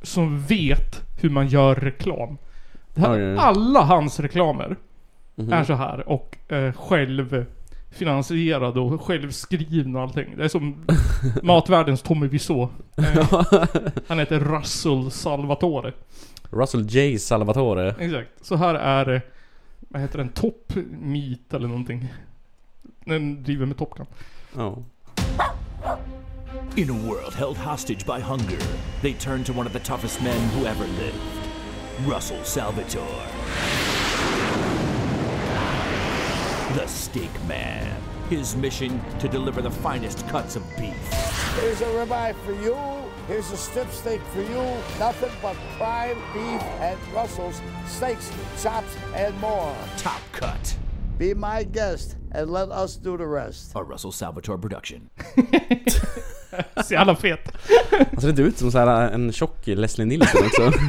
[0.01, 2.37] Som vet hur man gör reklam.
[2.95, 4.75] Här, alla hans reklamer
[5.35, 5.53] Mhm.
[5.53, 7.45] är så här och eh, själv
[7.91, 10.37] finansierade och självskrivna och allting.
[10.37, 10.85] Det är som
[11.43, 12.69] matvärldens Tommy Wiseau.
[12.97, 13.43] Eh,
[14.07, 15.93] han heter Russell Salvatore.
[16.51, 17.95] Russell J Salvatore.
[17.99, 18.29] Exakt.
[18.41, 19.21] Så här är,
[19.79, 22.07] vad heter den, Top Meat eller någonting.
[23.05, 24.05] Den driver med Top Gun.
[24.57, 24.77] Ja.
[26.77, 28.59] In a world held hostage by hunger,
[29.01, 31.17] they turned to one of the toughest men who ever lived
[32.05, 33.05] Russell Salvatore.
[36.75, 38.01] The Steak Man.
[38.29, 40.95] His mission to deliver the finest cuts of beef.
[41.59, 42.75] Here's a ribeye for you,
[43.29, 44.63] Here's a strip steak for you.
[44.97, 49.75] Nothing but prime beef and Russell's steaks, chops, and more.
[49.97, 50.75] Top Cut.
[51.19, 53.73] Be my guest and let us do the rest.
[53.75, 55.11] A Russell Salvatore production.
[56.85, 57.57] Så jävla fet.
[58.11, 60.71] Han ser lite ut som så här en tjock Leslie Nielsen också.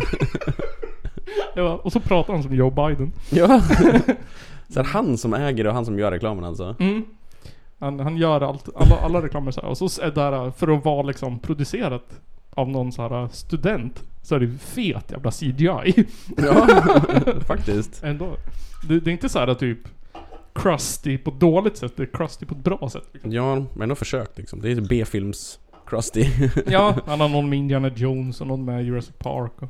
[1.55, 3.13] Ja, och så pratar han som Joe Biden.
[3.31, 3.63] ja.
[4.69, 6.77] Så här, han som äger och han som gör reklamen alltså.
[6.79, 7.05] Mm.
[7.79, 9.69] Han, han gör allt, alla, alla reklamer så här.
[9.69, 12.21] Och så är det där, för att vara liksom producerat
[12.51, 16.05] av någon så här student, så är det fet jävla CGI.
[16.37, 16.67] Ja,
[17.47, 18.03] faktiskt.
[18.05, 18.37] Ändå.
[18.89, 19.79] Det, det är inte så här typ
[20.55, 23.05] crusty på ett dåligt sätt, det är crusty på ett bra sätt.
[23.13, 23.33] Liksom.
[23.33, 24.61] Ja, men ändå försökt liksom.
[24.61, 26.25] Det är B-films Krusty.
[26.67, 29.69] Ja, han har någon med Indiana Jones och någon med Jurassic Park och...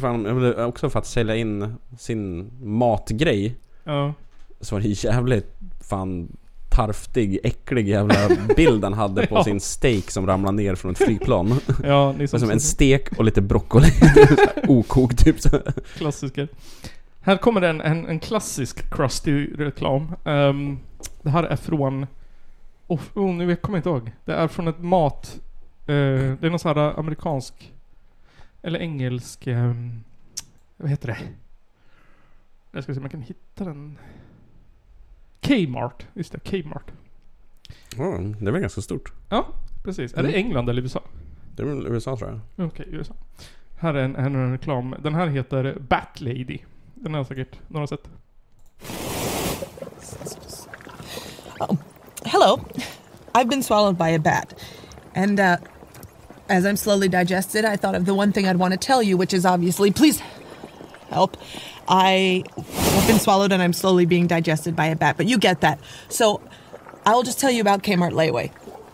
[0.00, 3.56] Fan, också för att sälja in sin matgrej.
[3.84, 4.14] Ja.
[4.60, 6.36] Så var det jävligt fan
[6.70, 8.14] tarftig, äcklig jävla
[8.56, 9.44] bild han hade på Ja.
[9.44, 11.60] sin steak som ramlade ner från ett flygplan.
[11.84, 13.88] Ja, det som en stek och lite broccoli.
[14.68, 15.36] Okokt typ.
[15.96, 16.48] Klassiker.
[17.20, 20.14] Här kommer en, en, en klassisk Krusty-reklam.
[20.24, 20.78] Ehm,
[21.22, 22.06] det här är från...
[22.86, 24.12] Oh, oh, nu kommer jag inte ihåg.
[24.24, 25.40] Det är från ett mat...
[25.80, 27.72] eh, det är någon sån här amerikansk...
[28.62, 29.46] Eller engelsk...
[29.46, 30.04] ehm,
[30.76, 31.18] vad heter det?
[32.72, 33.98] Jag ska se om jag kan hitta den.
[35.40, 36.06] Kmart.
[36.14, 36.90] Just det, Kmart.
[37.96, 39.12] Ja, det är väl ganska stort.
[39.28, 39.46] Ja,
[39.84, 40.14] precis.
[40.14, 40.46] Är det Mm.
[40.46, 41.02] England eller USA?
[41.56, 42.66] Det är väl USA tror jag.
[42.66, 43.14] Okej, USA.
[43.78, 44.94] Här är en, här är en reklam.
[45.02, 46.58] Den här heter Bat Lady.
[47.00, 48.00] Den har säkert några sett.
[52.24, 52.60] Hello.
[53.34, 54.54] I've been swallowed by a bat.
[55.14, 55.56] And uh,
[56.48, 59.16] as I'm slowly digested, I thought of the one thing I'd want to tell you,
[59.16, 60.22] which is obviously, please
[61.10, 61.36] help.
[61.88, 65.60] I have been swallowed and I'm slowly being digested by a bat, but you get
[65.60, 65.78] that.
[66.08, 66.40] So
[67.06, 68.50] I'll just tell you about Kmart Layaway.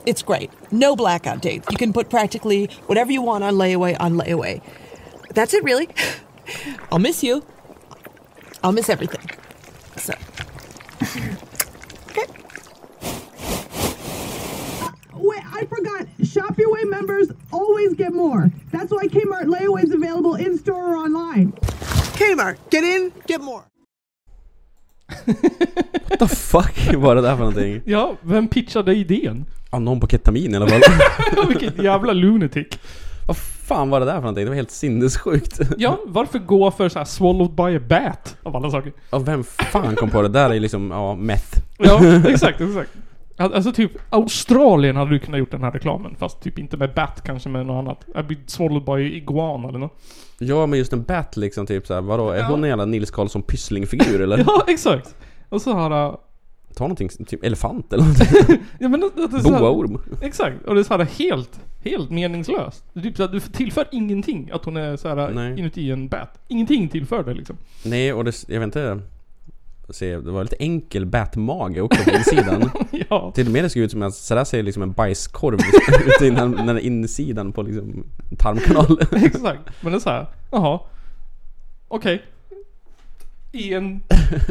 [0.06, 0.50] It's great.
[0.70, 1.66] No blackout dates.
[1.70, 4.62] You can put practically whatever you want on layaway on layaway.
[5.34, 5.88] That's it, really.
[6.92, 7.44] I'll miss you.
[8.64, 9.20] I'll miss everything.
[9.98, 10.14] So.
[15.16, 16.06] Wait, I forgot.
[16.24, 18.50] Shop Your Way members always get more.
[18.72, 21.52] That's why Kmart layaway is available in store or online.
[22.16, 23.64] Kmart, get in, get more.
[26.08, 27.82] What the fuck var det där för någonting?
[27.84, 29.44] Ja, vem pitchade idén?
[29.70, 30.82] Ja, någon på ketamin i alla fall.
[31.48, 32.78] Vilket jävla lunatic.
[33.26, 34.44] Vad fan var det där för någonting?
[34.44, 35.60] Det var helt sinnessjukt.
[35.78, 38.36] Ja, varför gå för så här swallowed by a bat?
[38.42, 38.92] Av alla saker.
[39.10, 40.28] Ja, vem fan kom på det?
[40.28, 41.58] där är liksom, ja, meth.
[41.78, 42.90] Ja, exakt, exakt.
[43.36, 46.16] Al- Alltså typ Australien hade du kunnat gjort den här reklamen.
[46.18, 48.04] Fast typ inte med bat, kanske med något annat.
[48.14, 49.92] I've been swallowed by iguana eller något.
[50.38, 52.30] Ja, men just en bat liksom typ såhär, vadå?
[52.30, 54.38] Är hon en jävla Nils Karlsson Pyssling-figur eller?
[54.46, 55.14] Ja, exakt.
[55.48, 56.16] Och så här...
[56.76, 58.58] Ta någonting, typ elefant eller någonting.
[58.78, 60.00] Ja men det, det Boaorm.
[60.22, 62.84] Exakt, och det är så här helt, helt meningslöst.
[62.92, 65.58] Det är typ så här, du tillför ingenting att hon är så här Nej.
[65.58, 66.38] inuti en bat.
[66.48, 67.56] Ingenting tillför det liksom.
[67.84, 69.00] Nej, och det, jag vet inte...
[69.90, 72.70] Se, det var lite enkel batmage också på insidan.
[73.08, 73.32] ja.
[73.34, 75.58] Till och med det såg ut som att sådär ser liksom en bajskorv
[76.06, 78.04] ut innan, när insidan på liksom
[78.38, 78.98] tarmkanal.
[79.12, 79.60] Exakt.
[79.80, 80.80] Men det är så här, jaha.
[81.88, 82.22] Okej.
[83.54, 84.02] I en,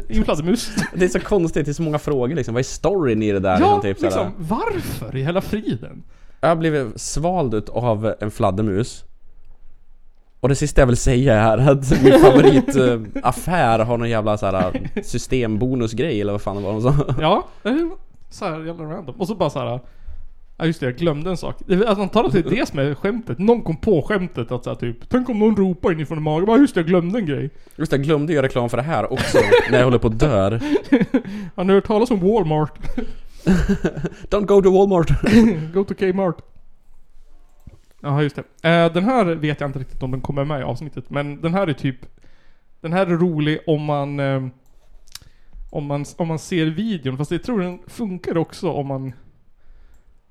[0.09, 0.71] i en fladdermus.
[0.93, 2.53] Det är så konstigt, det är så många frågor liksom.
[2.53, 3.59] Vad är storyn i det där?
[3.59, 6.03] ja, liksom, typ, liksom varför i hela friden?
[6.41, 9.05] Jag har blivit svald av en fladdermus.
[10.39, 14.89] Och det sista jag vill säga är att min favoritaffär har någon jävla så här
[15.03, 17.15] systembonusgrej eller vad fan det var de sa.
[17.21, 17.89] Ja, det är
[18.29, 19.15] så här jävla random.
[19.17, 19.79] Och så bara så här.
[20.57, 21.57] Ja just det, jag glömde en sak.
[21.67, 23.39] Jag antar att det är det som är skämtet.
[23.39, 26.45] Någon kom på skämtet att säga typ Tänk om någon ropar inifrån magen.
[26.45, 27.49] Bara just det, jag glömde en grej.
[27.75, 29.37] Just det, jag glömde göra reklam för det här också
[29.71, 30.51] när jag håller på att dör.
[31.55, 32.79] Har ni hört talas om Walmart?
[34.29, 35.09] Don't go to Walmart.
[35.73, 36.37] Go to Kmart.
[38.01, 38.69] Ja just det.
[38.69, 41.09] Eh, den här vet jag inte riktigt om den kommer med i avsnittet.
[41.09, 41.97] Men den här är typ...
[42.81, 44.19] Den här är rolig om man...
[44.19, 44.47] Eh,
[45.69, 47.17] om man, om man ser videon.
[47.17, 49.13] Fast jag tror den funkar också om man...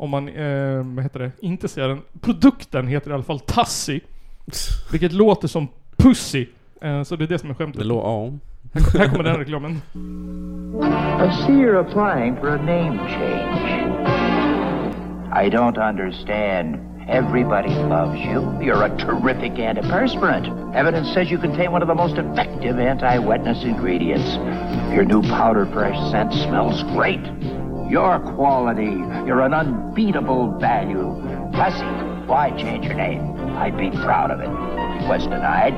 [0.03, 1.31] Om man, eh, vad heter det?
[1.41, 2.01] Inte ser den.
[2.21, 4.01] Produkten heter i alla fall Tassi.
[4.93, 6.47] Vilket låter som Pussy.
[6.81, 7.83] Eh, så det är det som är skämtet.
[7.83, 8.33] Det lå- ja.
[8.81, 9.73] Här, här kommer den reklamen.
[9.73, 13.69] I see you're applying for a name change.
[15.47, 16.77] I don't understand.
[17.09, 18.41] Everybody loves you.
[18.61, 20.75] You're a terrific antiperspirant.
[20.75, 24.37] Evidence says you contain one of the most effective anti-wetness ingredients.
[24.95, 27.21] Your new powder fresh scent smells great.
[27.91, 28.97] Your quality.
[29.27, 31.15] You're an unbeatable value.
[31.53, 31.85] Tussie,
[32.27, 33.21] why change your name?
[33.59, 34.49] I'd be proud of it.
[35.01, 35.75] Request denied.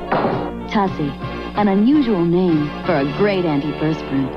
[0.71, 1.11] Tussie,
[1.57, 4.31] an unusual name for a great antiperspirant.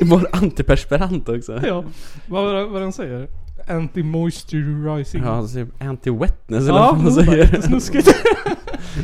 [0.10, 1.60] Var antiperspirant också.
[1.66, 1.84] Ja,
[2.26, 3.28] vad, vad den säger?
[3.68, 5.22] Anti-moisturizing.
[5.24, 8.12] Ja, typ anti-wetness eller Ja, vad man säger.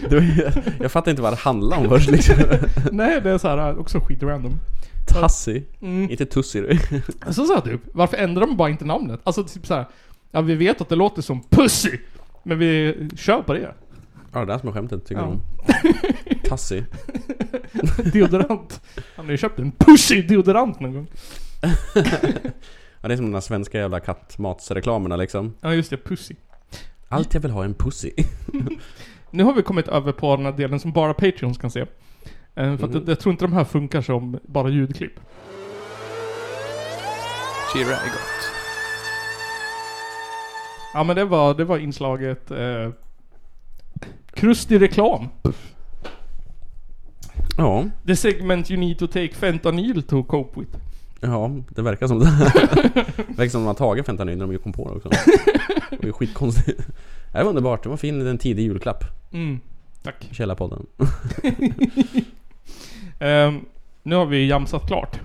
[0.11, 2.35] Det var- jag fattar inte vad det handlar om först liksom.
[2.93, 4.61] Nej, det är så här också skitrandom.
[5.09, 5.64] Tassi?
[5.81, 6.11] Mm.
[6.11, 6.79] Inte Tussi du.
[7.33, 9.21] Så sa jag typ, varför ändrar de bara inte namnet?
[9.25, 9.85] Alltså typ så här.
[10.31, 11.99] Ja vi vet att det låter som Pussy,
[12.42, 13.75] men vi kör på det.
[14.33, 15.27] Ja, det där som är skämtet tycker Ja.
[15.27, 15.40] om.
[16.49, 16.85] Tassi.
[18.12, 18.81] Deodorant.
[19.16, 21.07] Han har ju köpt en Pussy deodorant någon gång.
[23.01, 25.55] Ja, det är som de där svenska jävla kattmatsreklamerna liksom.
[25.61, 26.35] Ja just det, Pussy.
[27.09, 28.11] Allt jag vill ha är en pussy.
[29.31, 31.87] Nu har vi kommit över på den här delen som bara Patreons kan se.
[32.59, 32.92] Eh, För att Mhm.
[32.92, 35.21] jag, jag tror inte de här funkar som bara ljudklipp.
[37.73, 38.51] Chira är gott.
[40.94, 42.90] Ja men det var, det var inslaget eh,
[44.35, 45.29] Krustig reklam.
[47.59, 47.85] Ja.
[48.07, 50.77] The segment you need to take fentanyl to cope with.
[51.21, 52.25] Ja, det verkar som det.
[52.25, 55.09] det verkar som de har tagit fentanyl när de kom på det också.
[56.01, 56.81] Det är skitkonstigt.
[57.33, 57.83] Det var underbart.
[57.83, 59.05] Det var fin en tidig julklapp.
[59.33, 59.61] Mm,
[60.03, 60.29] tack.
[60.33, 60.87] Källarpodden.
[63.18, 63.61] Ehm,
[64.02, 65.20] nu har vi jamsat klart.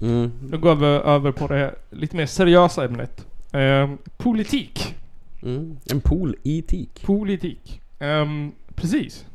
[0.00, 0.32] Mm.
[0.50, 3.26] Nu går vi över på det lite mer seriösa ämnet.
[3.52, 4.94] Ehm, politik.
[5.42, 5.76] Mm.
[5.90, 7.02] En politik.
[7.06, 7.80] Politik.
[7.98, 9.26] Ehm, precis.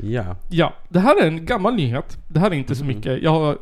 [0.00, 0.36] Ja.
[0.48, 2.18] Ja, det här är en gammal nyhet.
[2.28, 2.94] Det här är inte så Mhm.
[2.96, 3.22] mycket.
[3.22, 3.58] Jag, har,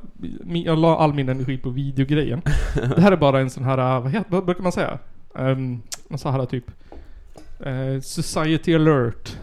[0.64, 2.42] jag la all min energi på videogrejen.
[2.74, 4.98] det här är bara en sån här, äh, vad, heter, vad brukar man säga?
[5.34, 6.64] Um, någon sån här typ
[7.60, 9.36] eh, Society alert.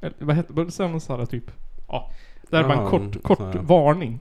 [0.00, 1.50] Eller, vad heter vad säger man så här typ?
[1.88, 2.10] Ja.
[2.62, 4.20] Det här är bara en kort, kort varning.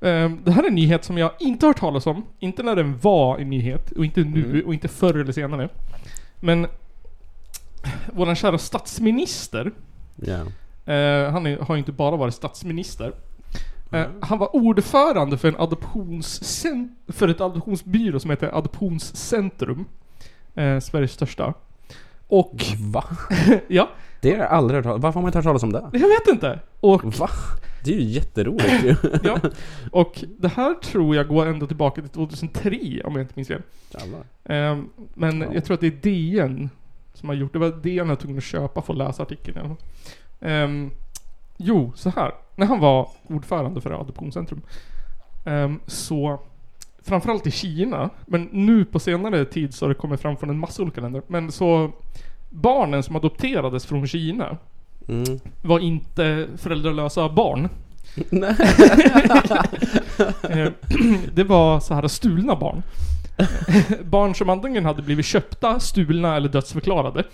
[0.00, 2.24] Ehm, det här är en nyhet som jag inte har hört talas om.
[2.38, 4.66] Inte när den var en nyhet och inte nu Mm.
[4.66, 5.68] och inte förr eller senare.
[6.40, 6.66] Men
[8.12, 9.72] våran kära statsminister.
[10.86, 13.12] Eh, han är, har ju inte bara varit statsminister.
[13.92, 19.84] Eh, han var ordförande för en adoptionscen- för ett adoptionsbyrå som heter Adoptionscentrum.
[20.54, 21.54] Eh, Sveriges största.
[22.28, 22.64] Och...
[22.78, 23.04] Va?
[23.68, 23.88] ja.
[24.24, 25.90] Det har jag aldrig hört talas Varför har man inte hört talas om det?
[25.92, 26.60] Jag vet inte.
[26.80, 27.04] Och...
[27.18, 27.28] Va?
[27.84, 28.96] Det är ju jätteroligt ju.
[29.22, 29.38] ja.
[29.92, 33.62] Och det här tror jag går ända tillbaka till 2003 om jag inte minns fel.
[33.90, 34.20] Jävlar.
[34.44, 34.78] Eh,
[35.14, 35.46] men Ja.
[35.54, 36.70] jag tror att det är DN
[37.14, 37.58] som har gjort det.
[37.58, 39.76] var DN jag tvungen att köpa för att läsa artikeln fall.
[40.40, 40.90] Ehm,
[41.56, 42.32] jo, så här.
[42.56, 44.60] När han var ordförande för Adoptionscentrum
[45.44, 46.40] ehm, så
[47.02, 50.58] framförallt i Kina, men nu på senare tid så har det kommit fram från en
[50.58, 51.22] massa olika länder.
[51.26, 51.92] Men så
[52.54, 54.56] barnen som adopterades från Kina
[55.08, 55.40] Mm.
[55.62, 57.68] var inte föräldralösa barn.
[60.50, 60.68] Eh,
[61.34, 62.82] det var så här stulna barn.
[64.04, 67.24] barn som antingen hade blivit köpta, stulna eller dödsförklarade.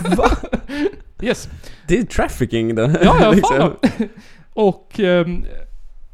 [0.16, 0.30] Va?
[1.20, 1.48] Yes.
[1.88, 2.98] Det är trafficking det.
[3.04, 3.56] Ja, ja, liksom.
[3.56, 3.76] fan.
[4.52, 5.00] Och...
[5.00, 5.44] ehm,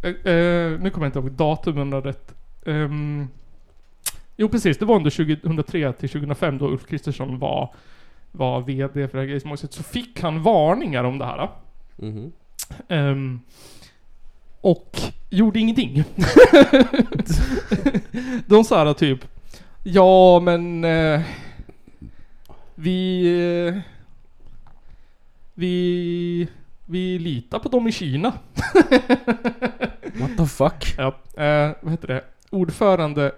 [0.03, 2.35] eh, eh, nu kommer jag inte ihåg datumen rätt.
[2.65, 3.29] Um,
[4.43, 7.75] jo precis, det var under 2003 till 2005 då Ulf Kristersson var,
[8.33, 9.73] var VD för det här grejsmålet.
[9.73, 11.49] Så fick han varningar om det här.
[11.97, 12.33] Mhm.
[12.89, 13.41] Ehm,
[14.61, 15.01] och
[15.31, 16.05] gjorde ingenting.
[18.47, 19.25] De sa här typ
[19.83, 21.21] Ja men eh,
[22.75, 23.25] Vi
[23.69, 23.75] eh,
[25.55, 26.49] Vi
[26.87, 28.33] Vi litar på dem i Kina.
[30.15, 30.95] What the fuck?
[30.99, 31.07] Ja,
[31.45, 32.25] eh, vad heter det?
[32.51, 33.33] Ordförande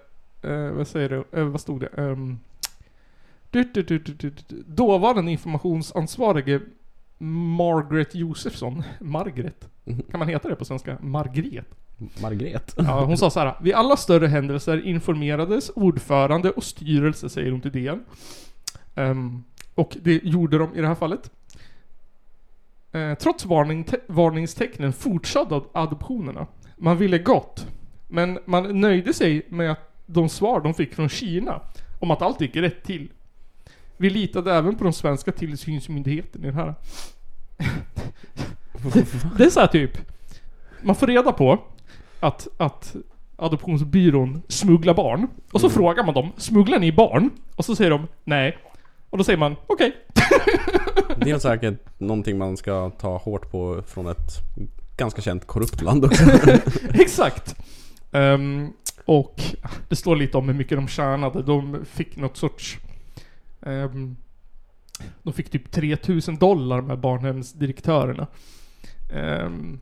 [0.45, 1.25] eh, Vad säger du?
[1.41, 1.89] Eh, vad stod det?
[1.97, 2.39] Um,
[3.51, 6.61] du, du, du, du, du, du, dåvarande informationsansvarige
[7.19, 8.83] Margaret Josefsson.
[9.01, 9.69] Margaret.
[10.11, 10.99] Kan man heta det på svenska?
[11.01, 11.67] Margret.
[12.23, 12.75] Margret.
[12.79, 13.55] Ja, hon sa så här.
[13.61, 18.05] Vid alla större händelser informerades ordförande och styrelse, säger hon till DN.
[18.95, 21.31] Ehm, och det gjorde de i det här fallet.
[22.93, 26.47] Eh, trots varning, te- varningstecknen fortsatte ad- adoptionerna.
[26.77, 27.67] Man ville gott.
[28.09, 31.61] Men man nöjde sig med att de svar de fick från Kina
[31.99, 33.09] om att allt gick rätt till.
[33.97, 36.75] Vi litade även på de svenska tillsynsmyndigheterna i det här.
[39.37, 39.90] det är så här typ.
[40.83, 41.59] Man får reda på
[42.21, 42.97] att, att
[43.37, 45.29] adoptionsbyrån smugglar barn.
[45.53, 47.31] Och så frågar man dem, smugglar ni barn?
[47.57, 48.59] Och så säger de, nej.
[49.11, 49.97] Och då säger man, okej.
[51.17, 54.31] Det är säkert någonting man ska ta hårt på från ett
[54.96, 56.25] ganska känt korrupt land också.
[56.94, 57.57] Exakt.
[58.13, 58.73] Ehm,
[59.05, 59.42] och
[59.88, 61.42] det står lite om hur mycket de tjänade.
[61.42, 62.79] De fick något sorts...
[63.63, 64.17] ehm,
[65.23, 68.27] de fick typ 3000 dollar med barnhemsdirektörerna.
[69.13, 69.81] Um,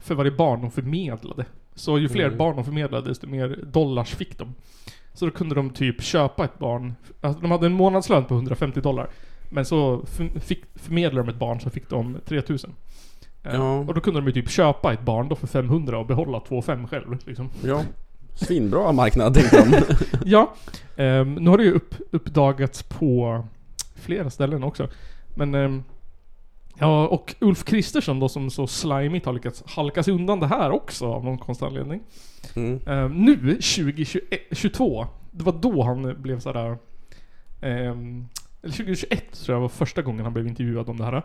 [0.00, 1.44] för varje barn de förmedlade.
[1.74, 2.38] Så ju fler Mm.
[2.38, 4.54] barn de förmedlade desto mer dollars fick de.
[5.14, 6.94] Så då kunde de typ köpa ett barn.
[7.20, 9.08] Alltså de hade en månadslön på 150 dollar.
[9.50, 10.04] Men så
[10.40, 12.74] fick, förmedlade de ett barn så fick de 3000.
[13.42, 13.78] Eh, Ja.
[13.78, 16.62] Och då kunde de ju typ köpa ett barn då för 500 och behålla 2
[16.62, 17.50] 5 själv liksom.
[17.64, 17.82] Ja.
[18.34, 19.94] Svinbra marknad tänkte de.
[20.24, 20.54] ja.
[20.96, 23.44] ehm, nu har det ju upp, uppdagats på
[23.94, 24.88] flera ställen också.
[25.34, 25.82] Men ehm,
[26.78, 30.70] Ja, och Ulf Kristersson då som så slimigt har lyckats halka sig undan det här
[30.70, 32.00] också av någon konstig anledning.
[32.56, 32.80] Mm.
[32.86, 36.78] Ehm, nu, 2022, det var då han blev sådär...
[37.60, 38.28] ehm,
[38.62, 41.22] eller 2021 tror jag var första gången han blev intervjuad om det här.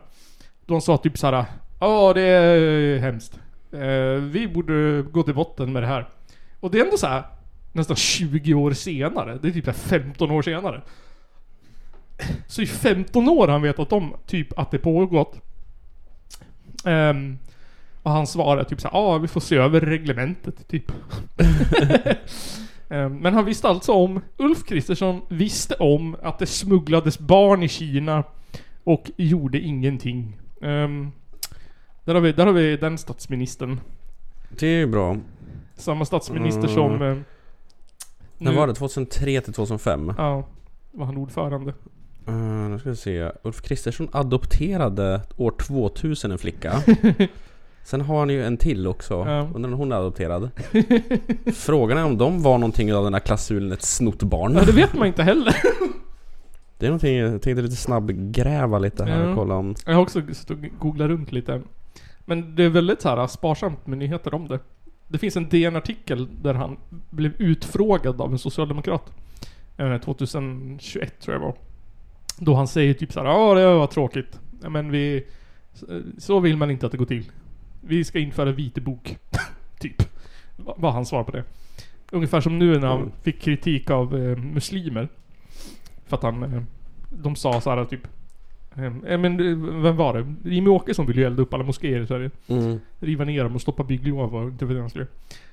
[0.66, 1.46] Då han sa typ såhär
[1.80, 3.40] Ja det är hemskt.
[3.72, 6.10] Eh, vi borde gå till botten med det här.
[6.60, 7.24] Och det är ändå så här
[7.72, 9.40] nästan 20 år senare.
[9.42, 10.82] Det är typ 15 år senare.
[12.48, 15.42] Så i 15 år har han vetat om typ att det pågått.
[16.86, 17.40] Um,
[18.04, 20.92] och han svarar typ såhär, ja vi får se över reglementet typ.
[22.90, 27.68] um, Men han visste alltså om, Ulf Kristersson visste om att det smugglades barn i
[27.68, 28.24] Kina
[28.84, 30.38] och gjorde ingenting.
[30.62, 31.12] Um,
[32.06, 33.80] där, har vi, där har vi den statsministern.
[34.50, 35.18] Det är ju bra.
[35.80, 36.74] Samma statsminister Mm.
[36.76, 37.02] som...
[37.02, 37.18] Eh,
[38.38, 38.74] När var det?
[38.74, 40.14] 2003 till 2005?
[40.18, 40.44] Ja,
[40.92, 41.74] var han ordförande.
[42.28, 42.36] Uh,
[42.70, 43.32] nu ska vi se.
[43.44, 46.74] Ulf Kristersson adopterade år 2000 en flicka.
[47.84, 49.14] Sen har han ju en till också.
[49.14, 49.50] Ja.
[49.56, 50.50] Undrar om hon är adopterad.
[51.54, 54.54] Frågan är om de var någonting av den här klausulen ett snott barn.
[54.56, 55.56] Ja, det vet man inte heller.
[56.78, 59.36] Det är någonting, jag tänkte lite snabbgräva lite här och Ja.
[59.36, 59.76] kolla om...
[59.86, 61.62] Jag har också och googlat runt lite.
[62.26, 64.60] Men det är väldigt så här sparsamt med nyheter om det.
[65.12, 66.78] Det finns en DN-artikel där han
[67.10, 69.14] blev utfrågad av en socialdemokrat.
[69.78, 71.56] Eh, 2021 tror jag var.
[72.38, 74.40] Då han säger typ så här, ja det var tråkigt.
[74.70, 75.28] Men vi...
[76.18, 77.26] Så vill man inte att det går till.
[77.82, 79.18] Vi ska införa vitebok.
[79.80, 80.02] typ.
[80.58, 81.44] Va- Var hans svar på det.
[82.12, 85.08] Ungefär som nu när han fick kritik av eh, muslimer.
[86.08, 86.44] För att han...
[86.44, 86.62] Eh,
[87.10, 88.08] de sa så här typ...
[88.84, 90.50] Eh, men eh, vem var det?
[90.50, 92.32] Jimmie Åkesson ville ju elda upp alla moskéer i Sverige.
[92.48, 92.80] Mm.
[93.00, 95.08] Riva ner dem och stoppa bygglov och inte vet han skulle.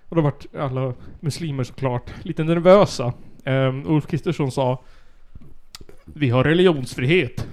[0.08, 3.12] Och då vart alla muslimer såklart lite nervösa.
[3.44, 4.82] Um, Ulf Kristersson sa
[6.04, 7.46] Vi har religionsfrihet.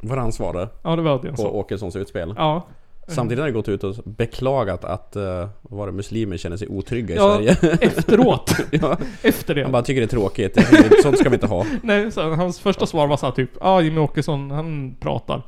[0.00, 0.68] Vad han svarade?
[0.82, 1.48] Ja, det var det han På sa.
[1.48, 2.34] Åkessons utspel?
[2.36, 2.66] Ja.
[3.14, 5.22] Samtidigt har det gått ut och beklagat att, uh,
[5.62, 7.76] vad var det, muslimer känner sig otrygga i Ja, Sverige.
[7.80, 8.56] efteråt.
[8.70, 8.98] ja.
[9.22, 9.62] Efter det.
[9.62, 10.58] Han bara tycker det är tråkigt.
[11.02, 11.66] Sånt ska vi inte ha.
[11.82, 15.42] Nej, så hans första svar var så här typ Ja, ah, Jimmie Åkesson, han pratar.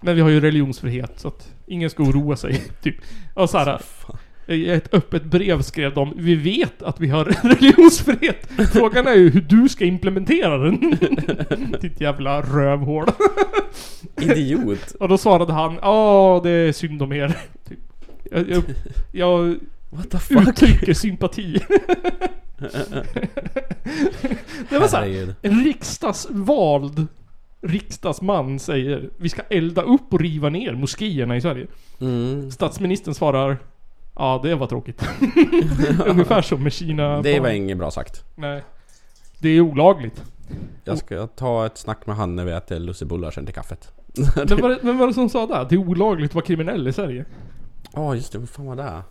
[0.00, 2.62] Men vi har ju religionsfrihet så att ingen ska oroa sig.
[2.82, 2.96] Typ.
[3.34, 3.80] Och så här,
[4.46, 8.48] I ett öppet brev skrev de Vi vet att vi har religionsfrihet.
[8.72, 10.80] Frågan är ju hur du ska implementera den.
[11.80, 13.06] Ditt jävla rövhål.
[14.20, 14.94] Idiot.
[15.00, 17.36] Och då svarade han Ja, det är synd om er.
[17.68, 17.78] Typ.
[18.30, 18.62] Jag, jag,
[19.12, 19.56] jag
[19.90, 20.48] What the fuck?
[20.48, 21.58] uttrycker sympati.
[24.70, 27.06] det var såhär, en riksdagsvald
[27.62, 31.66] riksdagsman säger Vi ska elda upp och riva ner moskéerna i Sverige.
[32.00, 32.50] Mm.
[32.50, 33.58] Statsministern svarar
[34.16, 35.02] Ja, det var tråkigt.
[36.06, 37.22] Ungefär som med Kina.
[37.22, 38.24] Det var inget bra sagt.
[38.34, 38.62] Nej.
[39.38, 40.24] Det är olagligt.
[40.84, 43.92] Jag ska ta ett snack med han när vi äter lussebullar sen till kaffet.
[44.36, 45.66] Vem var, det, vem var det som sa det?
[45.68, 47.24] Det är olagligt att vara kriminell i Sverige.
[47.92, 49.02] Ja just det, vad fan var det?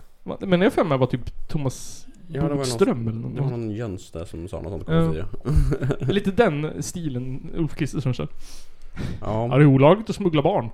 [0.46, 3.36] Men jag för mig var typ Thomas Ja, det var Bodström eller något.
[3.36, 5.26] Det var någon jöns där som sa något sånt konstigt
[6.00, 6.06] ja.
[6.14, 8.28] Lite den stilen Ulf Kristersson kör.
[9.22, 9.48] Ja.
[9.52, 10.70] Ja, det är olagligt att smuggla barn.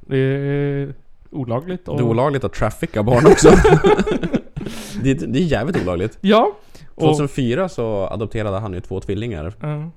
[0.00, 0.94] Det är
[1.32, 1.96] olagligt och...
[1.96, 3.48] Det är olagligt att trafficka barn också.
[5.02, 6.18] det, är, det är jävligt olagligt.
[6.20, 6.56] Ja.
[6.94, 9.52] Och, 2004 så adopterade han ju två tvillingar.
[9.60, 9.90] Ja.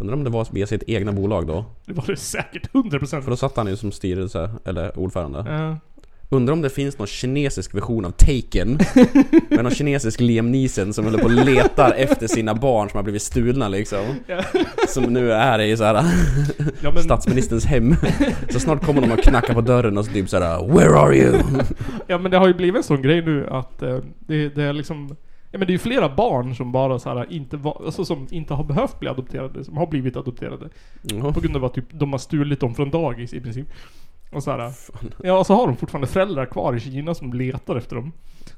[0.00, 1.64] Undrar om det var via sitt egna bolag då?
[1.84, 3.20] det var det säkert 100%.
[3.20, 5.44] För då satt han ju som styrelse, eller ordförande.
[5.48, 5.76] Ja.
[6.32, 8.78] Undrar om det finns någon kinesisk version av Taken
[9.48, 13.02] Med någon kinesisk Liam Neeson som håller på och letar efter sina barn som har
[13.02, 14.42] blivit stulna liksom Ja.
[14.88, 15.94] Som nu är i såhär
[16.82, 17.94] Ja, men- Statsministerns hem
[18.48, 21.38] Så snart kommer de och knackar på dörren och så typ såhär Where are you?
[22.06, 24.72] Ja men det har ju blivit en sån grej nu att eh, det, det är
[24.72, 25.16] liksom
[25.52, 28.26] Ja men det är ju flera barn som bara så här inte var, alltså som
[28.30, 30.68] inte har behövt bli adopterade, som har blivit adopterade.
[31.02, 31.32] Jaha.
[31.32, 33.66] På grund av att typ, de har stulit dem från dagis i princip.
[34.30, 34.72] Och så här,
[35.22, 38.12] Ja och så har de fortfarande föräldrar kvar i Kina som letar efter dem.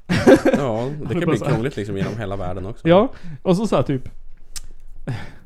[0.57, 2.87] Ja, det kan bli krångligt liksom genom hela världen också.
[2.87, 3.11] Ja,
[3.41, 4.09] och så så här typ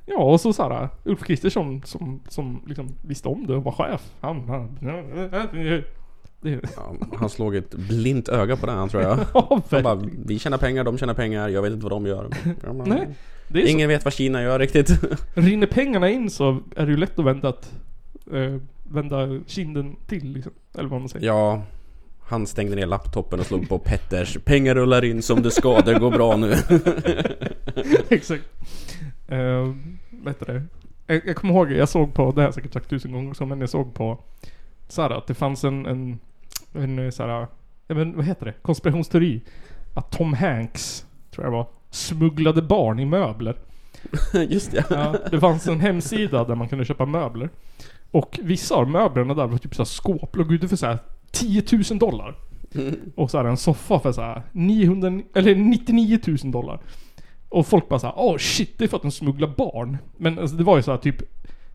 [0.06, 3.72] Ja, och så så här Ulf Kristersson som, som liksom visste om det och var
[3.72, 4.02] chef.
[4.22, 4.78] Han, han
[6.76, 9.20] Ja, Han slog ett blint öga på den tror jag.
[9.34, 12.30] Ja, Han bara, vi tjänar pengar, de tjänar pengar, jag vet inte vad de gör.
[12.86, 13.08] Nej,
[13.54, 13.68] är så.
[13.68, 14.90] Ingen vet vad Kina gör riktigt.
[15.34, 17.74] Rinner pengarna in så är det ju lätt att vända att
[18.32, 18.56] eh,
[18.90, 20.54] Vända kinden till liksom.
[20.78, 21.26] Eller vad man säger.
[21.26, 21.62] Ja
[22.22, 26.00] Han stängde ner laptopen och slog på Petters Pengar rullar in som det ska, det
[26.00, 26.54] går bra nu
[28.10, 28.44] Exakt.
[29.32, 29.76] Uh,
[30.10, 30.64] vad heter det?
[31.08, 33.46] Jag, jag kommer ihåg, jag såg på, det har jag säkert sagt tusen gånger också,
[33.46, 34.18] men jag såg på
[34.88, 36.20] så här, att det fanns en, en,
[36.74, 37.48] en så här,
[37.88, 38.54] men vad heter det?
[38.62, 39.42] Konspirationsteori.
[39.94, 43.56] Att Tom Hanks, tror jag det var, smugglade barn i möbler.
[44.50, 44.86] Just det.
[44.90, 47.50] Ja, det fanns en hemsida där man kunde köpa möbler.
[48.12, 50.98] Och vissa av möblerna där var typ såhär skåp, låg ute för såhär
[51.32, 52.36] 10 000 dollar.
[53.16, 56.80] Och så här en soffa för såhär 900, eller 99 000 dollar.
[57.50, 59.98] Och folk bara såhär, åh shit, det är för att de smugglar barn.
[60.18, 61.16] Men alltså, det var ju såhär typ,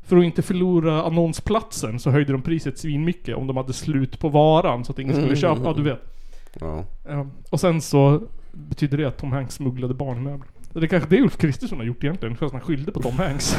[0.03, 4.29] för att inte förlora annonsplatsen så höjde de priset svinmycket om de hade slut på
[4.29, 5.37] varan så att ingen skulle Mm.
[5.41, 6.01] köpa, du vet.
[6.61, 6.85] Ja.
[7.09, 7.27] Ja.
[7.51, 8.23] Och sen så
[8.53, 10.49] betyder det att Tom Hanks smugglade barnmöbler.
[10.73, 13.19] Så Det är kanske det Ulf Kristersson har gjort egentligen, fast han skyllde på Tom
[13.19, 13.57] Hanks.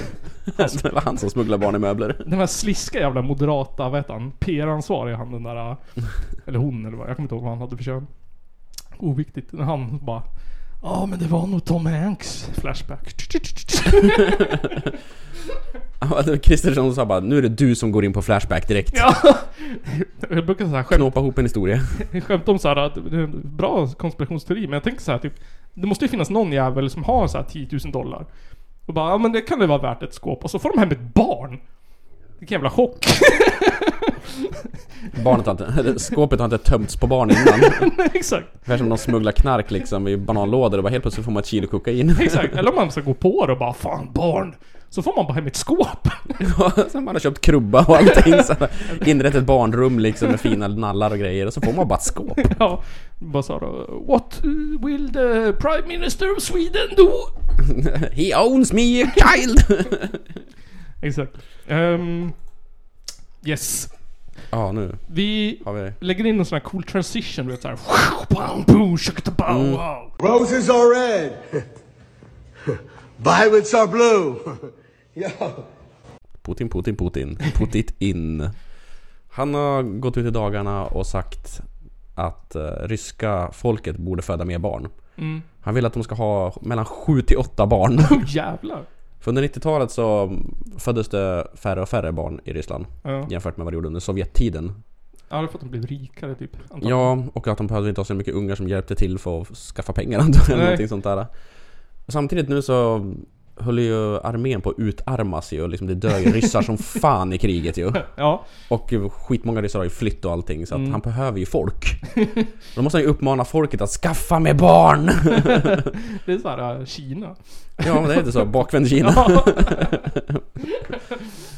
[0.56, 2.24] det var han som smugglade barn i möbler.
[2.28, 4.32] Den här sliska jävla moderata, vad heter han?
[4.32, 5.76] PR-ansvariga han den där...
[6.46, 8.08] Eller hon eller vad, jag kommer inte ihåg vad han hade för kön.
[8.98, 9.60] Oviktigt.
[9.60, 10.24] Han bara...
[10.82, 12.50] Ja men det var nog Tom Hanks.
[12.54, 13.16] Flashback.
[16.44, 18.94] Kristersson sa bara, nu är det du som går in på Flashback direkt.
[18.96, 19.16] Ja!
[20.30, 21.80] Jag brukar såhär skämt, Knåpa ihop en historia.
[22.28, 25.34] skämt om såhär att det är en bra konspirationsteori, men jag tänker såhär typ...
[25.74, 28.26] Det måste ju finnas någon jävel som har såhär 10 000 dollar.
[28.86, 30.44] Och bara, ja men det kan det vara värt ett skåp.
[30.44, 31.60] Och så får de hem ett barn!
[32.40, 33.06] Vilken jävla chock.
[35.24, 37.92] Barnet har inte, skåpet har inte tömts på barn innan.
[37.98, 38.48] Nej, exakt.
[38.54, 41.48] Ungefär som de smugglar knark liksom i bananlådor och bara helt plötsligt får man ett
[41.48, 42.16] kilo kokain.
[42.20, 44.56] Exakt, eller om man ska gå på det och bara 'Fan barn'
[44.94, 46.08] Så får man bara hem ett skåp.
[46.40, 48.56] Ja, sen man har köpt krubba och allting så
[49.06, 52.04] Inrett ett barnrum liksom med fina nallar och grejer och så får man bara ett
[52.04, 52.40] skåp.
[52.60, 52.84] ja,
[53.20, 53.60] bara såhär
[54.08, 54.42] 'What
[54.86, 57.30] will the Prime Minister of Sweden do?'
[58.12, 59.88] He owns me a child!
[61.02, 61.38] Exakt.
[61.68, 62.32] Ehm,
[63.46, 63.90] yes.
[64.50, 65.92] Ja, nu Vi har vi...
[66.00, 67.78] lägger in en sån här cool transition, du vet såhär...
[69.50, 69.76] Mm.
[70.20, 71.32] Roses are red.
[73.18, 74.36] Violets are blue.
[75.14, 75.28] Yo.
[76.42, 77.38] Putin, Putin, Putin.
[77.56, 78.50] Put it in.
[79.30, 81.62] Han har gått ut i dagarna och sagt
[82.16, 84.88] att eh, ryska folket borde föda mer barn.
[85.16, 85.42] Mm.
[85.62, 88.00] Han vill att de ska ha mellan 7 till 8 barn.
[88.12, 88.82] Oh, jävlar.
[89.20, 90.38] För under 90-talet så
[90.78, 92.86] föddes det färre och färre barn i Ryssland.
[93.04, 93.28] Ja.
[93.30, 94.84] Jämfört med vad det gjorde under Sovjettiden.
[95.30, 96.56] Ja, det för att de blev rikare typ.
[96.56, 96.98] antagligen.
[96.98, 99.58] Ja, och att de behövde inte ha så mycket ungar som hjälpte till för att
[99.58, 101.28] skaffa pengar antagligen, någonting sånt där.
[102.08, 103.14] Samtidigt nu så
[103.56, 107.38] höll ju armén på att utarmas ju liksom det dör ju ryssar som fan i
[107.38, 107.92] kriget ju.
[108.16, 108.46] Ja.
[108.70, 108.94] Och
[109.28, 110.92] skitmånga ryssar har ju flytt och allting så att Mm.
[110.92, 112.02] han behöver ju folk.
[112.76, 115.06] Då måste han ju uppmana folket att skaffa med barn!
[116.26, 117.36] det är såhär Kina.
[117.86, 119.14] Ja men det heter så, bakvänd Kina.
[119.16, 119.46] Ja.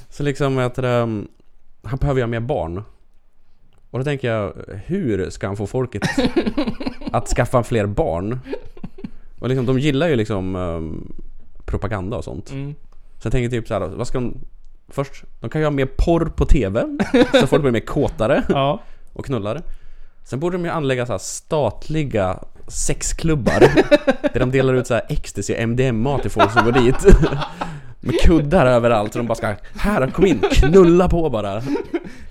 [0.09, 1.27] så liksom att um,
[1.83, 2.83] han behöver ju ha mer barn.
[3.91, 4.53] Och då tänker jag,
[4.85, 6.01] hur ska han få folket
[7.11, 8.39] att skaffa fler barn?
[9.39, 11.13] Och liksom, de gillar ju liksom ehm,
[11.65, 12.51] propaganda och sånt.
[12.51, 12.75] Mm.
[13.19, 14.37] Så jag tänker typ så här, vad ska de...
[14.87, 16.83] Först, de kan ju ha mer porr på TV,
[17.39, 18.81] så folk blir mer kåtare Ja.
[19.13, 19.61] och knullar.
[20.23, 23.59] Sen borde de ju anlägga så här statliga sexklubbar
[24.33, 27.05] där de delar ut så här ecstasy och MDMA till folk som går dit.
[27.99, 31.61] Med kuddar överallt så de bara ska Här, kom in, knulla på bara.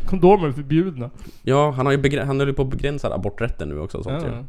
[0.07, 1.11] Kondomer är förbjudna.
[1.43, 4.29] Ja, han har ju han håller på att begränsa aborträtten nu också och sånt Ja.
[4.29, 4.45] ju.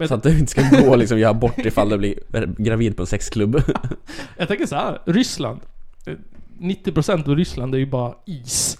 [0.00, 2.14] Men- Så att det inte ska gå liksom göra abort ifall du blir
[2.62, 3.62] gravid på en sexklubb.
[4.36, 5.60] Jag tänker så här, Ryssland.
[6.06, 6.14] eh,
[6.60, 8.78] 90% av Ryssland är ju bara is.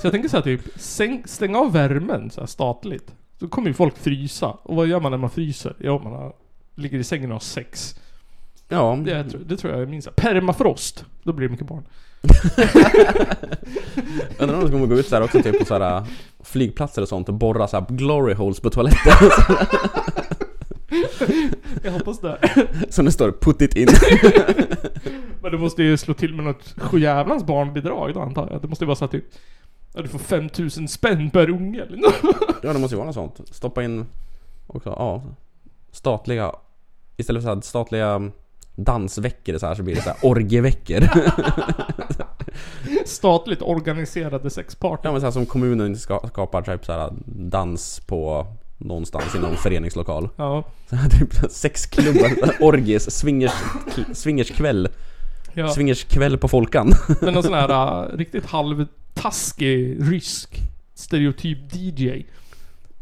[0.00, 3.14] Så jag tänker så här typ, stäng, stäng av värmen så här statligt.
[3.40, 4.46] Så kommer ju folk frysa.
[4.48, 5.74] Och vad gör man när man fryser?
[5.78, 6.32] Ja, man har,
[6.74, 7.94] ligger i sängen och har sex.
[8.68, 8.98] Ja.
[9.04, 10.16] Det, det tror jag är minst.
[10.16, 11.04] Permafrost.
[11.22, 11.82] Då blir det mycket barn.
[14.38, 16.06] Undrar om de kommer gå ut så här också typ på så här
[16.44, 19.12] flygplatser och sånt och borra så här glory holes på toaletten.
[21.82, 22.38] Jag hoppas det.
[22.88, 23.88] Som det står 'Put it in'
[25.42, 28.62] Men du måste ju slå till med något sjujävlans barnbidrag då antar jag.
[28.62, 29.24] Det måste ju vara så här typ...
[29.94, 32.14] Ja, du får 5000 spänn per unge eller nåt.
[32.62, 33.40] Ja det måste ju vara något sånt.
[33.50, 34.06] Stoppa in
[34.66, 35.22] också, ja.
[35.90, 36.52] Statliga,
[37.16, 38.30] istället för så här statliga
[38.74, 41.08] dansveckor så här så blir det så här orgieveckor.
[43.04, 45.00] Statligt organiserade sexparty.
[45.04, 48.46] ja men så här som kommunen ska, skapar typ så här dans på
[48.78, 50.28] någonstans i någon föreningslokal.
[50.36, 50.64] Ja.
[50.90, 53.52] Så här, typ sexklubbar, orgies, swingers,
[54.12, 54.88] swingerskväll.
[55.54, 55.68] Ja.
[55.68, 56.92] Swingerskväll på Folkan.
[57.20, 60.62] Men någon sån här uh, riktigt halvtaskig rysk
[60.94, 62.22] stereotyp DJ.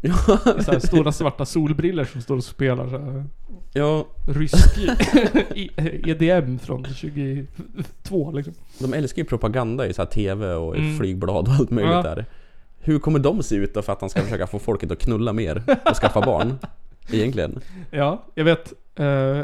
[0.03, 0.13] Ja.
[0.55, 3.25] Med så här stora svarta solbriller som står och spelar så här
[3.73, 4.05] Ja.
[4.27, 4.77] rysk
[5.55, 5.69] i-
[6.11, 8.53] EDM från 22 liksom.
[8.79, 10.97] De älskar ju propaganda i så här TV och i Mm.
[10.97, 12.01] flygblad och allt möjligt Ja.
[12.01, 12.25] där.
[12.79, 15.33] Hur kommer de se ut då för att han ska försöka få folket att knulla
[15.33, 16.57] mer och skaffa barn?
[17.11, 17.59] Egentligen.
[17.91, 18.73] Ja, jag vet.
[18.95, 19.39] eh,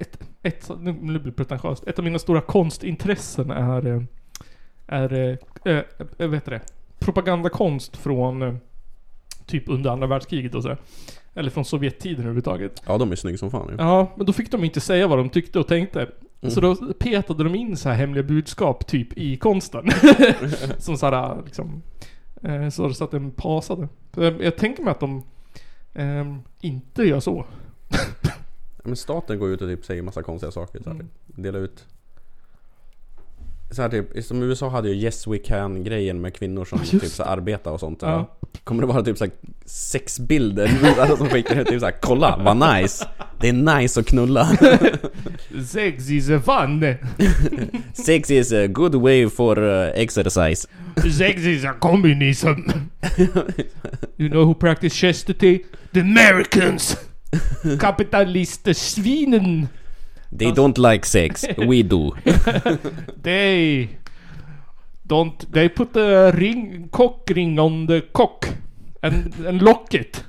[0.00, 1.86] ett, ett, nu blir det pretentiöst.
[1.86, 3.86] Ett av mina stora konstintressen är...
[3.86, 4.02] eh,
[4.86, 5.38] Är...
[5.64, 5.80] eh,
[6.16, 6.60] Jag vet det.
[6.98, 8.58] Propagandakonst från...
[9.44, 10.78] eh, Typ under andra världskriget och sådär.
[11.34, 12.82] Eller från Sovjettiden överhuvudtaget.
[12.86, 13.74] Ja, de är snygga som fan ju.
[13.78, 16.08] Ja, men då fick de inte säga vad de tyckte och tänkte.
[16.48, 19.90] Så då petade de in så här hemliga budskap typ i konsten.
[20.78, 21.82] Som såhär liksom...
[22.42, 23.88] Eh, så, att den pasade.
[24.14, 25.22] Så Jag, jag tänker mig att de
[25.94, 27.46] ehm, inte gör så.
[28.84, 30.82] Men staten går ut och typ säger massa konstiga saker.
[30.82, 31.08] Så här, Mm.
[31.26, 31.86] Delar ut...
[33.70, 36.90] Så här, typ, som USA hade ju Yes We Can grejen med kvinnor som Just
[36.90, 38.02] typ så arbetar och sånt.
[38.02, 38.36] Ja.
[38.64, 39.32] Kommer det vara typ så här,
[39.64, 43.06] sexbilder alltså, som skickar ut typ så här, kolla vad nice.
[43.40, 44.46] Det är nice att knulla.
[45.66, 46.94] Sex is a fun!
[47.92, 50.68] Sex is a good way for uh, exercise.
[51.18, 52.50] Sex is a communism!
[54.16, 55.64] you know who practice chastity?
[55.92, 56.96] The Americans!
[57.80, 59.68] Kapitalister-svinen!
[60.34, 62.10] They don't like sex, we do.
[63.22, 63.88] they
[65.06, 65.52] don't.
[65.52, 68.48] They put a ring, cock ring on the cock
[69.00, 70.24] and and lock it,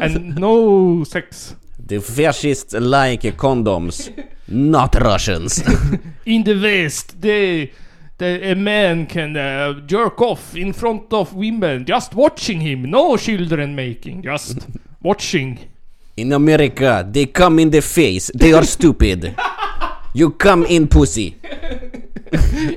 [0.00, 1.56] and no sex.
[1.86, 4.12] The fascists like condoms,
[4.46, 5.58] not Russians.
[6.26, 7.72] In the West, they.
[8.16, 12.82] The, a man can uh, jerk off in front of women just watching him.
[12.88, 14.68] No children making, just
[15.02, 15.58] watching.
[16.16, 18.30] In America, they come in the face.
[18.34, 19.34] They are stupid.
[20.12, 21.36] You come in pussy.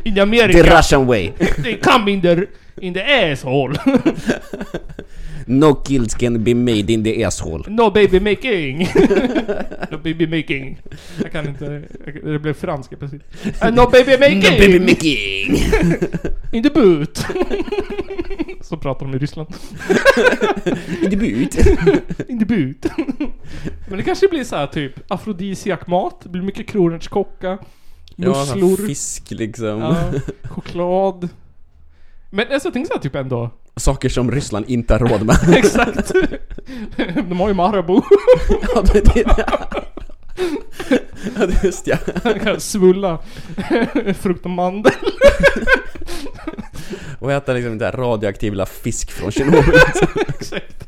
[0.06, 1.30] In America, The Russian way.
[1.60, 2.48] they come in the
[2.82, 3.74] in the asshole.
[5.50, 7.64] No kills can be made in the asshole.
[7.68, 8.80] no baby making.
[9.92, 10.82] no baby making.
[11.22, 11.84] Jag kan inte.
[12.24, 13.22] Det blev franska precis.
[13.46, 14.40] Uh, no baby making.
[14.40, 15.56] No baby making.
[16.52, 17.26] in the boot.
[18.62, 19.48] Så pratar de i Ryssland.
[21.04, 21.58] In the boot.
[22.30, 22.86] in the boot.
[23.88, 26.20] Men det kanske blir så här typ afrodisiakmat.
[26.24, 27.58] Det blir mycket kronärtskocka.
[28.16, 28.88] Ja, Musslor.
[28.88, 29.80] fisk liksom.
[29.80, 30.12] Ja,
[30.44, 31.30] choklad.
[32.30, 33.52] Men alltså, jag tänker såhär typ ändå.
[33.78, 35.38] Saker som Ryssland inte har råd med.
[35.58, 36.12] Exakt.
[37.30, 38.02] De har ju Marabou.
[38.76, 39.68] ja, det, det, ja,
[41.64, 41.98] just ja.
[42.60, 43.20] Svulla.
[44.20, 44.94] Frukt och mandel.
[47.20, 49.74] Och äta liksom den där radioaktiva fisk från Tjernobyl.
[50.28, 50.88] Exakt.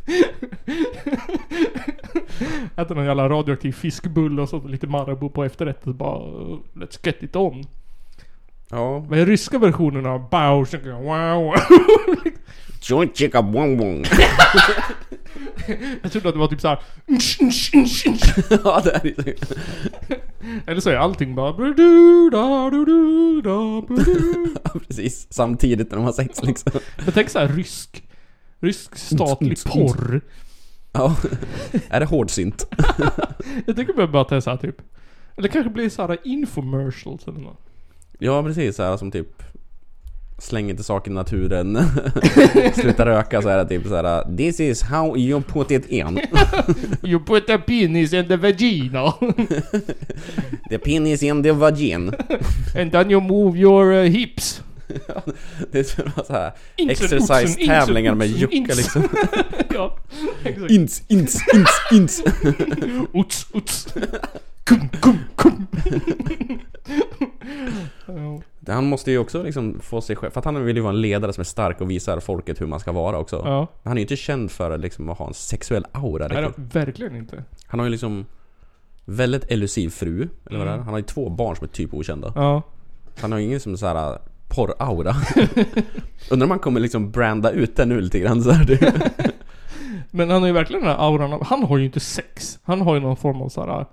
[2.76, 6.20] Äta någon jävla radioaktiv fiskbulle och så lite Marabou på efterrätt och bara
[6.74, 7.64] Let's get it on.
[8.70, 9.06] Ja.
[9.12, 11.56] Är ryska versionen av chicka, wow?
[12.82, 14.06] Joint chicka bong bong.
[16.02, 16.80] Jag trodde att det var typ såhär
[18.64, 19.36] ja, det är det.
[20.68, 21.54] Eller så är allting bara
[24.88, 25.28] precis.
[25.30, 26.72] Samtidigt när de har sex liksom.
[27.06, 28.04] Jag tänker såhär rysk
[28.60, 30.22] Rysk statlig porr.
[30.92, 31.16] Ja.
[31.90, 32.68] Är det hårdsynt?
[33.66, 34.76] Jag tänker bara att det är såhär typ
[35.38, 37.62] Eller kanske blir såhär infomercials eller något.
[38.20, 38.76] Ja, precis.
[38.76, 39.44] Så här som typ
[40.40, 41.78] Slänger inte saker i naturen
[42.74, 44.38] Sluta röka så är det typ så här.
[44.38, 46.20] This is how you put it in
[47.04, 49.14] You put a penis in the vagina.
[50.70, 52.14] The penis in the vagin
[52.80, 54.62] And then you move your uh, hips.
[55.72, 58.78] Det är så så här Insen, exercise tävlingar med ins.
[58.78, 59.08] liksom
[59.74, 59.98] ja,
[60.44, 60.72] exakt.
[60.72, 62.24] Ins, ins, ins, ins
[63.14, 63.88] Uts, uts.
[64.64, 65.68] Kum, kum, kum.
[68.68, 71.02] Han måste ju också liksom få sig själv, för att han vill ju vara en
[71.02, 73.42] ledare som är stark och visar folket hur man ska vara också.
[73.46, 73.68] Ja.
[73.84, 76.76] Han är ju inte känd för liksom att ha en sexuell aura Nej, riktigt.
[76.76, 77.44] verkligen inte.
[77.68, 78.26] Han har ju liksom
[79.06, 80.76] väldigt elusiv fru, eller vad det är.
[80.76, 80.86] Mm.
[80.86, 82.34] Han har ju två barn som är typ okända.
[82.36, 82.62] Ja.
[83.22, 85.16] Han har ju ingen som så här porr-aura.
[86.32, 88.66] Undrar om han kommer liksom branda ut den nu lite grann så här.
[88.66, 89.12] Det-
[90.12, 92.60] Men han har ju verkligen den här auran av, han har ju inte sex.
[92.64, 93.86] Han har ju någon form av såhär,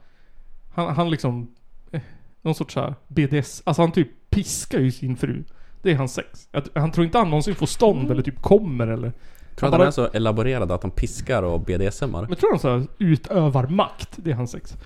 [0.75, 1.55] han, han liksom,
[1.93, 2.01] eh,
[2.43, 5.45] någon sorts såhär BDS, alltså han typ piskar ju sin fru.
[5.82, 6.49] Det är hans sex.
[6.53, 9.12] Att, han tror inte han någonsin får stånd eller typ kommer eller...
[9.57, 12.26] Tror att han är så elaborerad att han piskar och BDSMar?
[12.28, 14.76] Men tror han såhär utövar makt, det är hans sex.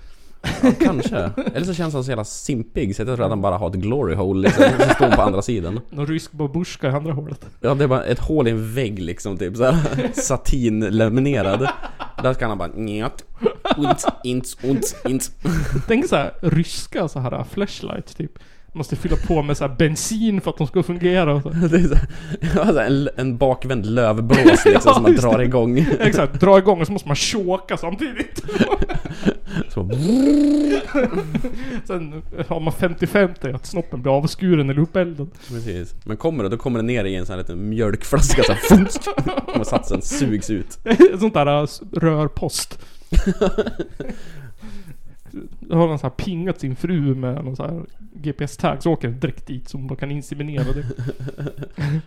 [0.61, 1.31] Ja, kanske.
[1.53, 3.75] Eller så känns han så jävla simpig så jag tror att han bara har ett
[3.75, 5.79] glory hole liksom, som står på andra sidan.
[5.89, 7.45] Någon rysk babushka i andra hålet.
[7.59, 11.67] Ja, det är bara ett hål i en vägg liksom, typ såhär satinlaminerad.
[12.23, 13.25] Där kan han bara njöt,
[13.77, 15.31] unt, int, unt, int.
[15.87, 18.31] Tänk såhär ryska så här flashlights typ.
[18.73, 21.49] Måste fylla på med så bensin för att de ska fungera och så.
[21.71, 21.87] Det är
[22.53, 25.43] så här, en, en bakvänd lövblås liksom Ja, som man drar det.
[25.43, 25.85] igång.
[25.99, 28.43] Exakt, dra igång och så måste man choka samtidigt.
[29.69, 29.89] Så,
[31.87, 35.29] Sen har man 50-50 att snoppen blir avskuren eller uppeldad.
[35.47, 35.95] precis.
[36.05, 39.59] Men kommer det, då kommer det ner i en sån här liten mjölkflaska så här,
[39.59, 40.79] och satsen sugs ut.
[41.19, 41.67] Sånt där äh,
[41.99, 42.79] rörpost.
[45.69, 49.19] Har han så här pingat sin fru med någon så här GPS-tag så åker den
[49.19, 50.85] direkt dit så hon bara kan inseminera det.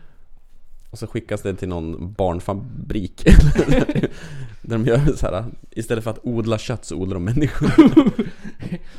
[0.91, 3.25] Och så skickas det till någon barnfabrik.
[4.63, 7.71] Där de gör så här istället för att odla kött så odlar de människor.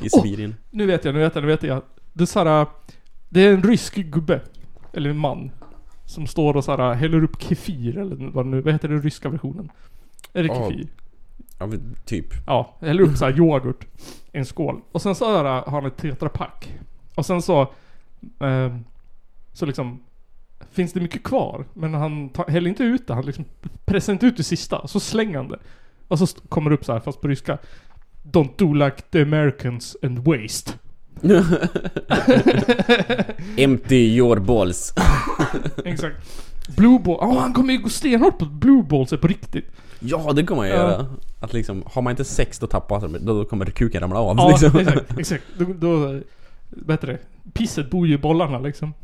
[0.02, 0.54] I Sibirien.
[0.70, 1.82] Nu vet jag, nu vet jag, nu vet jag.
[2.12, 2.66] Det är såhär,
[3.28, 4.40] det är en rysk gubbe.
[4.92, 5.50] Eller en man.
[6.04, 9.70] Som står och såhär häller upp kefir eller vad nu, vad heter den ryska versionen?
[10.32, 10.86] Är det kefir?
[11.58, 12.26] Ja, men typ.
[12.46, 13.86] Ja, häller upp såhär yoghurt
[14.32, 14.80] i en skål.
[14.92, 16.74] Och sen så har har han ett tetrapack.
[17.14, 17.60] Och sen så...
[18.40, 18.76] Eh,
[19.52, 20.00] så liksom...
[20.70, 23.14] Finns det mycket kvar, men han tar, häller inte ut det.
[23.14, 23.44] Han liksom
[23.84, 24.88] pressar inte ut det sista.
[24.88, 25.58] Så slänger han det.
[26.08, 27.58] Och så kommer det upp så här fast på ryska.
[28.22, 30.72] Don't do like the Americans and waste.
[33.56, 34.94] Empty your balls.
[35.84, 36.16] Exakt.
[36.76, 37.18] Blue ball.
[37.20, 39.70] Ja, han kommer ju gå stenhårt på blue balls på riktigt.
[40.00, 40.74] Ja, det kommer man Ja.
[40.76, 41.06] göra.
[41.40, 44.48] Att liksom, har man inte sex då tappar då, då kommer kuken ramla av Ja,
[44.48, 44.78] liksom.
[44.80, 45.18] exakt.
[45.18, 45.44] exakt.
[45.58, 46.20] Då, då...
[46.70, 47.18] Det?
[47.52, 48.94] Pisset bor ju i bollarna liksom.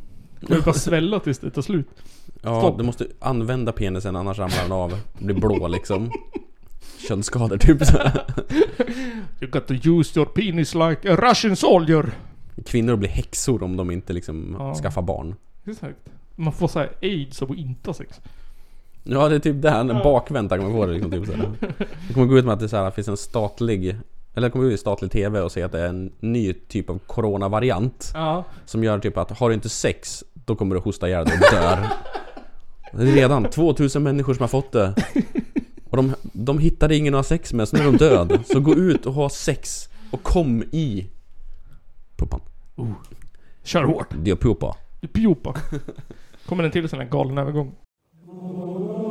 [0.40, 1.86] Det bara svälla tills det tar slut.
[2.42, 2.78] Ja, Stopp.
[2.78, 5.00] du måste använda penisen annars ramlar den av.
[5.18, 6.10] Blir blå liksom.
[7.08, 7.98] Köldskador typ så.
[9.40, 12.12] You got to use your penis like a Russian soldier.
[12.66, 14.74] Kvinnor blir häxor om de inte liksom Ja.
[14.74, 15.34] skaffar barn.
[15.66, 15.96] Exakt.
[16.36, 18.20] Man får såhär aids av att inte ha sex.
[19.04, 20.02] Ja, det är typ det här, en Ja.
[20.04, 21.48] bakvända kommer få det liksom typ så här.
[22.08, 23.96] Det kommer gå ut med att det så här, finns en statlig
[24.34, 26.98] eller kommer ut i statlig TV och säga att det är en ny typ av
[26.98, 28.10] coronavariant.
[28.14, 28.44] Ja.
[28.64, 31.54] Som gör typ att har du inte sex, då kommer du hosta ihjäl dig och
[31.56, 31.78] dör.
[32.92, 34.94] Det är redan 2000 människor som har fått det.
[35.90, 38.38] Och de, de hittade ingen att ha sex med, så nu är de död.
[38.52, 41.06] Så gå ut och ha sex och kom i
[42.16, 42.40] puppan.
[42.76, 42.90] Oh.
[43.62, 44.06] Kör hårt.
[44.22, 44.76] Det är pupa.
[45.12, 45.54] Pjopa.
[46.46, 47.74] Kommer en till sån här galen övergång.
[48.32, 49.01] Sen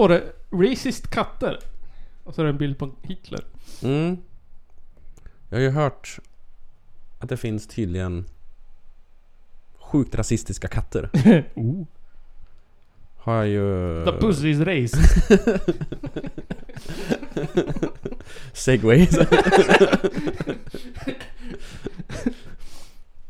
[0.00, 1.58] står det 'Racist katter'
[2.24, 3.44] Och så är det en bild på Hitler.
[3.82, 4.16] Mm.
[5.48, 6.18] Jag har ju hört
[7.18, 8.24] att det finns tydligen
[9.80, 11.10] sjukt rasistiska katter.
[11.54, 11.86] oh.
[13.16, 14.04] Har jag ju...
[14.04, 15.28] The pussy is racist.
[18.52, 18.98] Segway.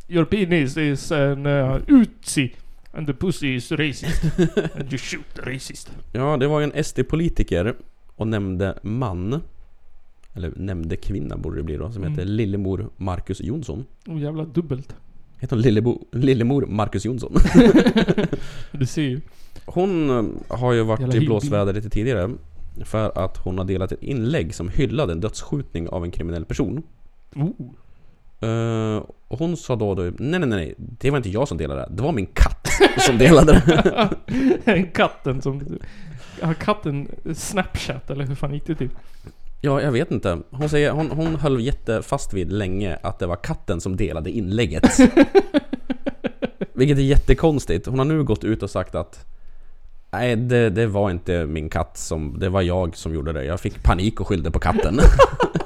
[0.08, 2.54] Your penis is an uh, Uzi
[2.92, 4.24] and the pussy is racist.
[4.74, 5.90] and you shoot racist.
[6.12, 7.74] Ja, det var ju en SD-politiker
[8.16, 9.40] och nämnde man
[10.34, 12.12] Eller nämnde kvinna borde det bli då, som Mm.
[12.12, 14.94] heter Lillemor Marcus Jonsson Oh jävla dubbelt.
[15.38, 17.34] Heter hon Lillebo, Lillemor Marcus Jonsson?
[18.72, 19.20] Du ser ju.
[19.64, 20.24] Hon eh,
[20.58, 22.30] har ju varit Jävla i blåsväder lite tidigare
[22.84, 26.82] För att hon har delat ett inlägg som hyllade en dödsskjutning av en kriminell person
[27.36, 27.70] Oh.
[29.28, 31.88] Och hon sa då, då nej nej nej, det var inte jag som delade det,
[31.90, 32.68] det var min katt
[32.98, 34.18] som delade det
[34.72, 35.78] en katten som...
[36.42, 38.90] Har katten Snapchat eller hur fan gick det till?
[39.60, 40.38] Ja, jag vet inte.
[40.50, 44.98] Hon, säger, hon, hon höll jättefast vid länge att det var katten som delade inlägget.
[46.72, 47.86] Vilket är jättekonstigt.
[47.86, 49.26] Hon har nu gått ut och sagt att
[50.12, 52.38] Nej, det, det var inte min katt som...
[52.38, 53.44] Det var jag som gjorde det.
[53.44, 55.00] Jag fick panik och skyllde på katten.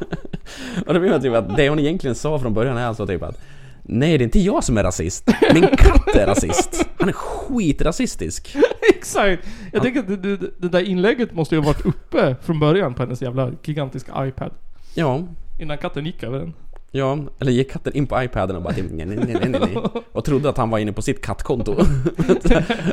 [0.87, 3.23] och då menar jag typ att det hon egentligen sa från början är alltså typ
[3.23, 3.41] att
[3.87, 5.31] Nej, det är inte jag som är rasist.
[5.55, 6.89] Min katt är rasist.
[6.99, 8.57] Han är skitrasistisk.
[8.97, 9.47] Exakt!
[9.73, 12.95] Jag tänker att det, det, det där inlägget måste ju ha varit uppe från början
[12.95, 14.51] på hennes jävla gigantiska iPad.
[14.95, 15.23] Ja.
[15.61, 16.53] Innan katten gick över den.
[16.97, 19.77] Ja, eller gick katten in på iPaden och bara nej, nej, nej, nej, nej.
[20.13, 21.77] Och trodde att han var inne på sitt kattkonto.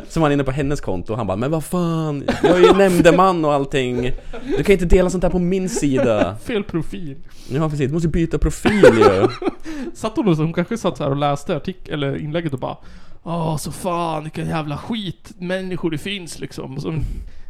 [0.08, 2.60] Så var han inne på hennes konto och han bara Men vad fan, jag är
[2.60, 4.12] ju nämndeman och allting.
[4.56, 6.36] Du kan inte dela sånt här på min sida.
[6.36, 7.16] Fel profil.
[7.48, 9.28] Ja precis, du måste byta profil ju.
[9.94, 12.58] Satt hon och så, hon kanske satt så här och läste artik eller inlägget och
[12.58, 12.76] bara
[13.22, 16.74] Åh så fan vilken jävla skit människor det finns liksom.
[16.74, 16.94] Och så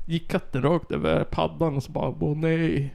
[0.07, 2.95] gick katten rakt över paddan och så bara åh nej.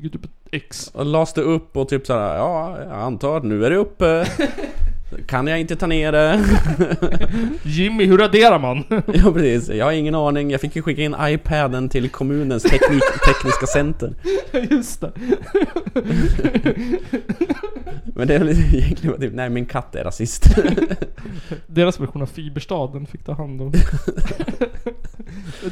[0.00, 0.90] Ligger typ ett X.
[0.94, 4.26] Och las det upp och typ såhär, ja jag antar att nu är det uppe.
[5.26, 6.44] Kan jag inte ta ner det?
[7.62, 8.84] Jimmy, hur raderar man?
[9.14, 10.50] ja precis, jag har ingen aning.
[10.50, 14.14] Jag fick ju skicka in iPaden till kommunens teknik, tekniska center.
[14.70, 15.12] Just det.
[18.04, 20.44] Men det är väl egentligen typ, nej min katt är rasist.
[21.66, 23.72] Deras version av Fiberstaden fick ta hand om.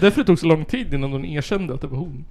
[0.01, 2.25] Därför det tog så lång tid innan de erkände att det var hon.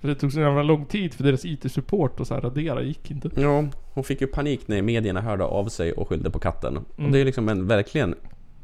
[0.00, 3.10] För det tog så jävla lång tid för deras IT-support och så här radera gick
[3.10, 3.30] inte.
[3.36, 6.76] Ja, hon fick ju panik när medierna hörde av sig och skyllde på katten.
[6.76, 7.12] Och Mm.
[7.12, 8.14] det är liksom en verkligen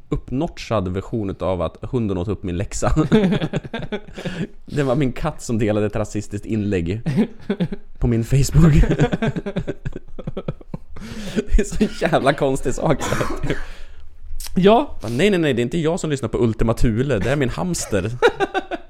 [0.08, 2.94] uppnotchad version av att hunden åt upp min läxa.
[4.66, 7.00] det var min katt som delade ett rasistiskt inlägg
[7.98, 8.74] på min Facebook.
[11.34, 12.98] det är så jävla konstig sak.
[14.56, 14.98] Ja.
[15.10, 17.18] Nej, nej, nej, det är inte jag som lyssnar på Ultima Thule.
[17.18, 18.10] Det är min hamster.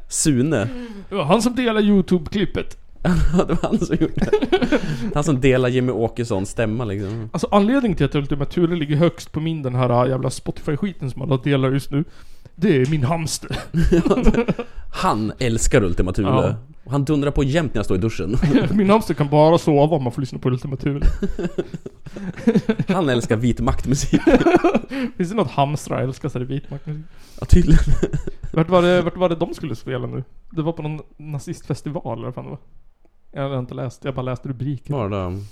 [0.08, 0.68] Sune.
[1.08, 2.76] Det var han som delade YouTube-klippet.
[3.38, 4.80] Ja, det var han som gjorde det.
[5.14, 7.28] Han som delar Jimmy Åkessons stämma liksom.
[7.32, 11.22] Alltså anledningen till att Ultima Thule ligger högst på min den här jävla Spotify-skiten som
[11.22, 12.04] alla delar just nu.
[12.54, 13.56] Det är min hamster.
[14.90, 16.28] Han älskar Ultima Thule.
[16.28, 16.54] Ja.
[16.86, 18.36] Och Han dundrar på jämt när jag står i duschen.
[18.76, 21.06] min hamster kan bara sova om man får lyssna på Ultima Thule.
[22.88, 24.22] Han älskar vit maktmusik.
[25.16, 27.04] Finns det något hamstrar älskar så är det vitmaktmusik.
[27.40, 27.84] Ja, tydligen.
[28.52, 30.24] Vart var, det, vart var det de skulle spela nu?
[30.50, 32.60] Det var på någon nazistfestival eller vad fan det var?
[33.32, 34.96] Jag har inte läst, jag bara läste rubriken.
[34.96, 35.42] Var det?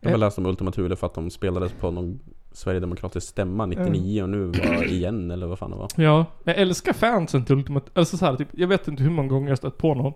[0.00, 2.20] Jag har läst om Ultima Thule för att de spelades på någon
[2.54, 5.88] Sverigedemokratisk stämma 99 och nu var igen eller vad fan det var.
[5.96, 7.90] Ja, jag älskar fansen till Ultimate...
[7.94, 10.12] Alltså så här, typ, jag vet inte hur många gånger jag stött på någon.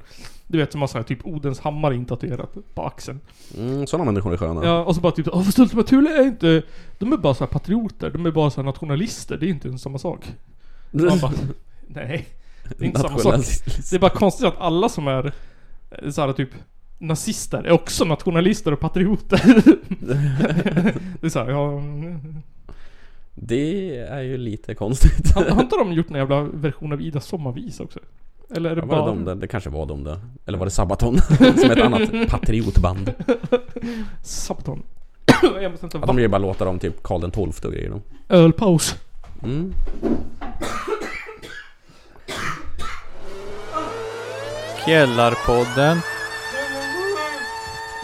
[0.47, 3.20] Du vet som har så här, typ Odens hammare intatuerat på axeln.
[3.59, 4.64] Mm, sådana människor är sköna.
[4.64, 6.62] Ja, och så bara typ Åh fast Ultimate Thule är inte...
[6.99, 9.68] De är bara så här patrioter, de är bara så här nationalister, det är inte
[9.68, 10.32] ens samma sak.
[10.91, 11.32] Man bara,
[11.86, 12.26] nej.
[12.78, 13.45] Det är inte samma sak.
[13.91, 15.32] Det är bara konstigt att alla som är
[15.91, 16.51] eh, så här, typ
[16.99, 19.40] nazister är också nationalister och patrioter.
[21.20, 21.72] det är såhär, ja...
[21.72, 22.42] mm.
[23.40, 25.34] Det är ju lite konstigt.
[25.34, 27.99] Har har inte de gjort en jävla version av Ida sommarvisa också?
[28.51, 29.01] Eller är det Ja, bara...
[29.01, 29.34] var det de där?
[29.34, 30.20] Det kanske var de där.
[30.46, 31.18] Eller var det Sabaton?
[31.57, 33.14] som ett annat patriotband.
[34.22, 34.82] Sabaton.
[35.62, 37.90] jag måste inte Ja, de gör ju bara låtar om typ Karl XII och grejer
[37.90, 38.01] då.
[38.28, 38.94] Ölpaus.
[39.42, 39.74] Mm.
[44.86, 45.99] Källarpodden.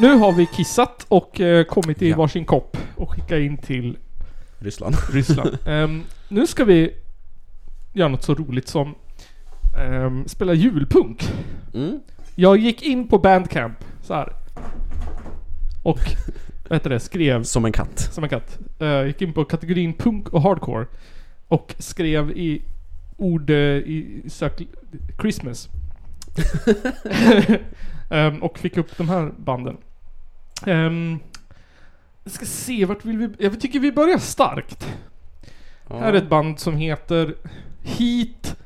[0.00, 2.16] Nu har vi kissat och eh, kommit i Ja.
[2.16, 3.98] varsin kopp och skickat in till
[4.58, 4.94] Ryssland.
[5.12, 5.58] Ryssland.
[5.66, 6.94] Ehm, nu ska vi
[7.92, 8.94] göra något så roligt som
[9.78, 11.28] ehm, spela julpunk.
[11.74, 12.00] Mm.
[12.34, 14.32] Jag gick in på Bandcamp så här.
[15.82, 16.00] Och
[16.68, 17.00] vad heter det?
[17.00, 17.42] Skrev...
[17.42, 18.08] Som en katt.
[18.12, 18.58] Som en katt.
[18.82, 20.86] Uh, gick in på kategorin punk och hardcore.
[21.48, 22.62] Och skrev i
[23.16, 24.62] ord eh, i sök...
[25.20, 25.68] Christmas.
[28.10, 29.76] Ehm, och fick upp de här banden.
[30.66, 31.18] Um,
[32.24, 33.28] jag ska se, vart vill vi...
[33.38, 34.88] Jag tycker vi börjar starkt.
[35.88, 35.98] Ja.
[35.98, 37.34] Här är ett band som heter
[37.82, 38.56] Heat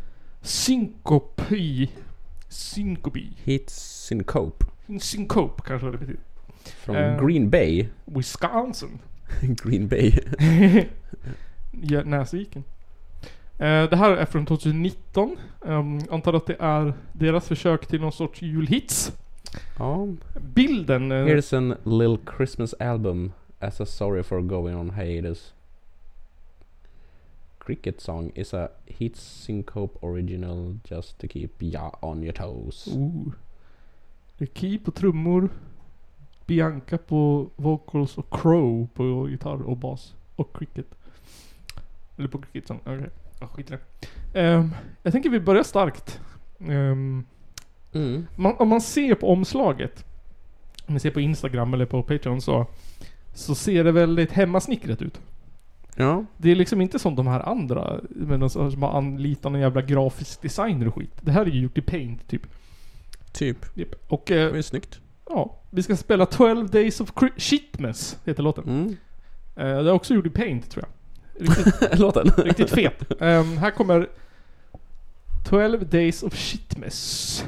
[0.42, 1.88] Syncope.
[2.48, 3.20] Syncope.
[3.44, 4.66] Heat Syncope.
[5.00, 6.20] Syncope kanske det betyder.
[6.64, 7.88] Från Eh, Green Bay.
[8.04, 8.98] Wisconsin.
[9.40, 10.12] Green Bay.
[11.70, 12.64] ja, Näsviken.
[13.58, 15.36] Eh, det här är från 2019.
[15.60, 19.12] Um, antar att det är deras försök till någon sorts julhits.
[19.78, 20.08] Ja.
[20.40, 21.12] Bilden...
[21.12, 25.52] eh, Here's an little Christmas album as a sorry for going on hiatus.
[27.58, 32.88] Cricket song is a heat syncope original just to keep ya on your toes.
[32.96, 33.32] Ooh.
[34.38, 35.48] Det är Key på trummor.
[36.46, 40.14] Bianca på vocals och Crow på gitarr och bas.
[40.36, 40.86] Och cricket.
[42.16, 42.80] Eller på cricket sång.
[42.84, 43.10] Okej.
[43.40, 43.80] Ja, skit i det.
[44.40, 44.70] Ehm,
[45.02, 46.20] jag tänker vi börjar starkt.
[46.60, 47.24] Ehm,
[47.94, 48.26] Mm.
[48.36, 50.04] man, om man ser på omslaget.
[50.86, 52.66] Om man ser på Instagram eller på Patreon så.
[53.34, 55.20] Så ser det väldigt hemmasnickrat ut.
[55.96, 56.24] Ja.
[56.36, 58.00] Det är liksom inte som de här andra.
[58.10, 61.12] Men de som har anlitat någon jävla grafisk designer och skit.
[61.20, 62.42] Det här är ju gjort i Paint typ.
[63.32, 63.56] Typ.
[63.74, 63.94] Japp.
[64.08, 64.30] Och...
[64.30, 65.00] Eh, Det är snyggt.
[65.28, 68.64] Ja, vi ska spela 12 Days of Cri- Shitmas, heter låten.
[68.64, 68.88] Mm.
[69.56, 70.92] Eh, det är också gjort i Paint, tror jag.
[71.40, 72.30] Riktigt, Låten.
[72.36, 73.02] riktigt fet.
[73.20, 74.08] Ehm, här kommer
[75.48, 77.44] 12 Days of Shitmas.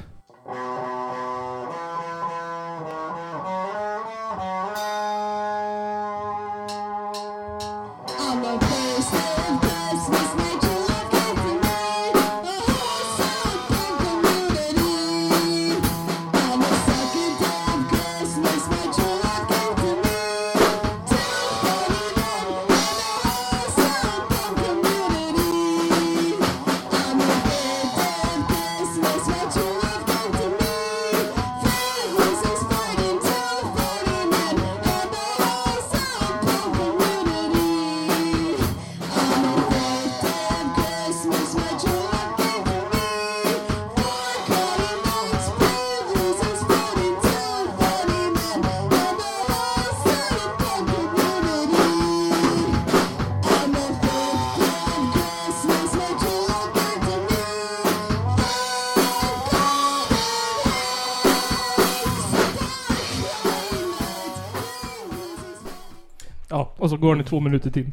[66.81, 67.91] Och så går den i två minuter till.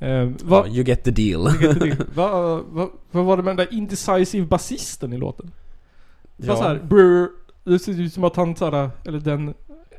[0.00, 1.48] Eh, Ja, vad, you get the deal.
[2.14, 5.50] vad, vad, vad var det med den där indecisive basisten i låten?
[6.36, 6.62] Det var Ja.
[6.62, 7.28] såhär, brr,
[7.64, 9.54] det ser ut som att han såhär, eller den,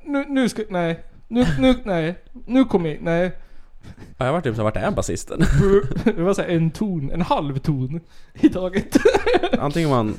[0.05, 2.15] nu, nu ska, nej, nu, nu, nej,
[2.47, 3.31] nu kommer jag, nej.
[4.17, 5.41] Ja, jag var typ så vart är basisten?
[6.03, 7.99] Det var såhär en ton, en halv ton
[8.33, 8.97] i taget.
[9.59, 10.13] Antingen han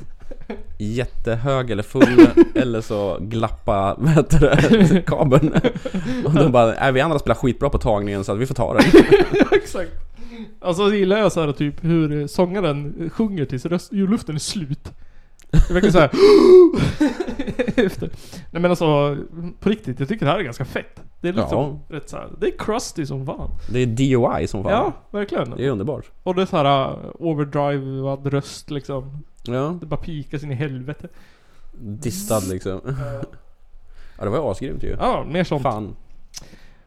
[0.77, 5.53] jättehög eller full eller så glappa, vad heter det, kabeln.
[6.25, 8.73] Och de bara, nej vi andra spelar skitbra på tagningen så att vi får ta
[8.73, 8.83] den.
[9.51, 9.91] Exakt.
[10.59, 14.91] Alltså så gillar jag såhär typ hur sångaren sjunger tills röst, luften är slut.
[15.51, 16.11] Det verkligen såhär
[17.75, 18.09] Efter.
[18.51, 19.17] Nej men alltså,
[19.59, 21.01] på riktigt, jag tycker det här är ganska fett.
[21.21, 23.49] Det är liksom rätt såhär, det är crusty som fan.
[23.69, 24.71] Det är DOI som fan.
[24.71, 25.53] Ja, verkligen.
[25.57, 26.11] Det är underbart.
[26.23, 29.23] Och det är såhär uh, overdrivad röst liksom.
[29.43, 29.77] Ja.
[29.79, 31.07] Det bara pikas in i helvete.
[31.73, 32.81] Distad liksom.
[34.17, 34.89] Ja det var ju asgrymt ju.
[34.99, 35.63] Ja, mer sånt.
[35.63, 35.95] Fan.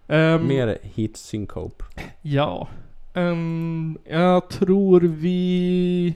[0.08, 1.84] Ehm, Mer heat syncope.
[2.22, 2.68] Ja.
[3.14, 6.14] Ehm, jag tror vi...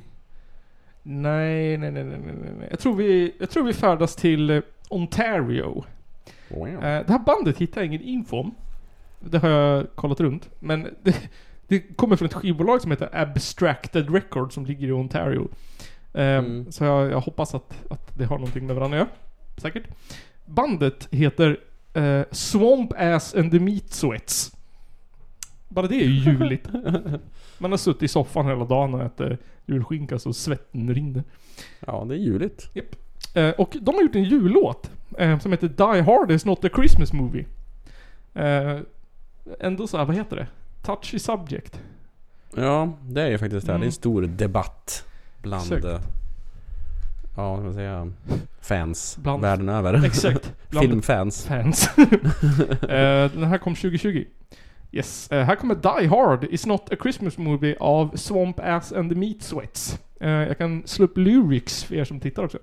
[1.02, 2.68] Nej, nej, nej, nej, nej, nej, nej.
[2.70, 5.84] Jag tror vi, jag tror vi färdas till eh, Ontario.
[6.48, 6.68] Wow.
[6.68, 8.54] Eh, det här bandet hittar jag ingen info om.
[9.20, 10.48] Det har jag kollat runt.
[10.58, 11.16] Men det,
[11.68, 15.48] det kommer från ett skivbolag som heter Abstracted Records som ligger i Ontario.
[16.18, 16.72] Eh, Mm.
[16.72, 19.16] Så jag, jag hoppas att, att det har någonting med varandra att göra.
[19.56, 19.82] Säkert.
[20.46, 21.60] Bandet heter
[21.94, 24.52] eh, Swamp Ass and the Meat Sweats.
[25.68, 26.68] Bara det är ju juligt.
[27.58, 31.22] Man har suttit i soffan hela dagen och ätit julskinka så svetten rinner.
[31.86, 32.70] Ja det är juligt.
[32.74, 32.96] Japp.
[33.34, 36.68] Eh, och de har gjort en jullåt eh, som heter Die Hard is not a
[36.76, 37.46] Christmas movie.
[38.34, 38.78] Eh,
[39.60, 40.46] ändå så här, vad heter det?
[40.82, 41.80] Touchy subject.
[42.56, 43.72] Ja det är ju faktiskt det.
[43.72, 43.86] Det är Mm.
[43.86, 45.04] en stor debatt
[45.42, 45.84] bland Exakt.
[45.84, 46.00] eh,
[47.36, 48.12] Ja, vad ska man säga?
[48.60, 50.04] Fans Bland- världen över.
[50.04, 50.52] Exakt.
[50.80, 51.44] Filmfans.
[51.46, 51.90] Fans.
[52.82, 54.24] eh, den här kom 2020.
[54.92, 55.30] Yes.
[55.30, 59.18] Eh, här kommer Die Hard is not a Christmas movie av Swamp Ass and the
[59.18, 59.98] Meat Sweats.
[60.20, 62.58] Eh, jag kan slå upp lyrics för er som tittar också.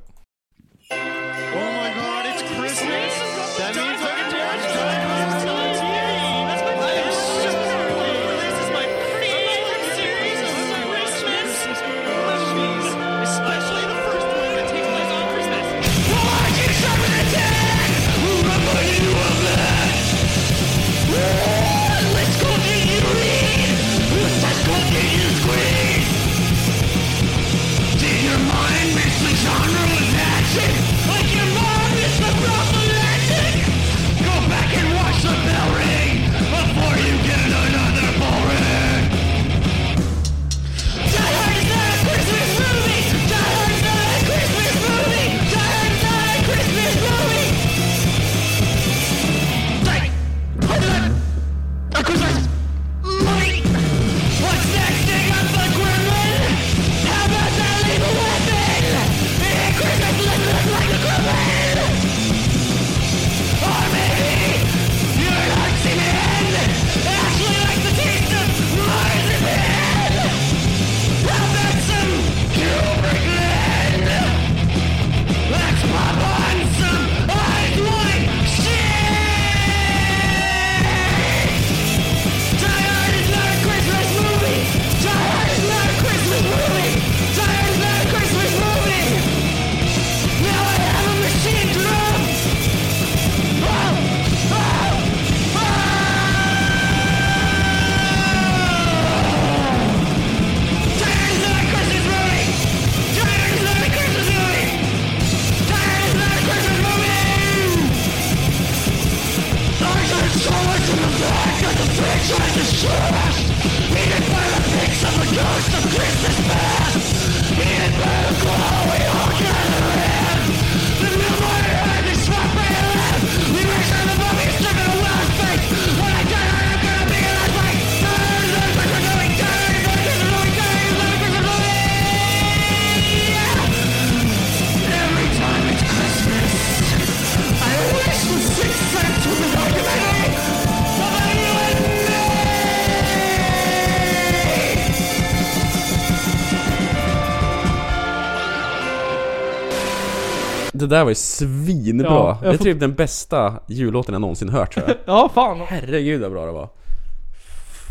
[150.89, 152.07] Det där var ju svinbra.
[152.07, 154.95] Ja, det är typ den bästa jullåten jag någonsin hört tror jag.
[155.05, 155.59] Ja, fan.
[155.59, 156.69] Herregud vad bra det var.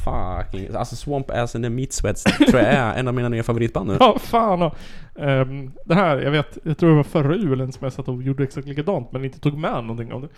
[0.04, 0.74] Fucking...
[0.74, 3.88] Alltså Swamp Ass and the Meat Sweats tror jag är en av mina nya favoritband
[3.88, 3.96] nu.
[4.00, 4.74] Ja, fan och,
[5.18, 8.22] ehm, Det här, jag vet, jag tror det var förra julen som jag satt och
[8.22, 10.28] gjorde exakt likadant men inte tog med någonting av det.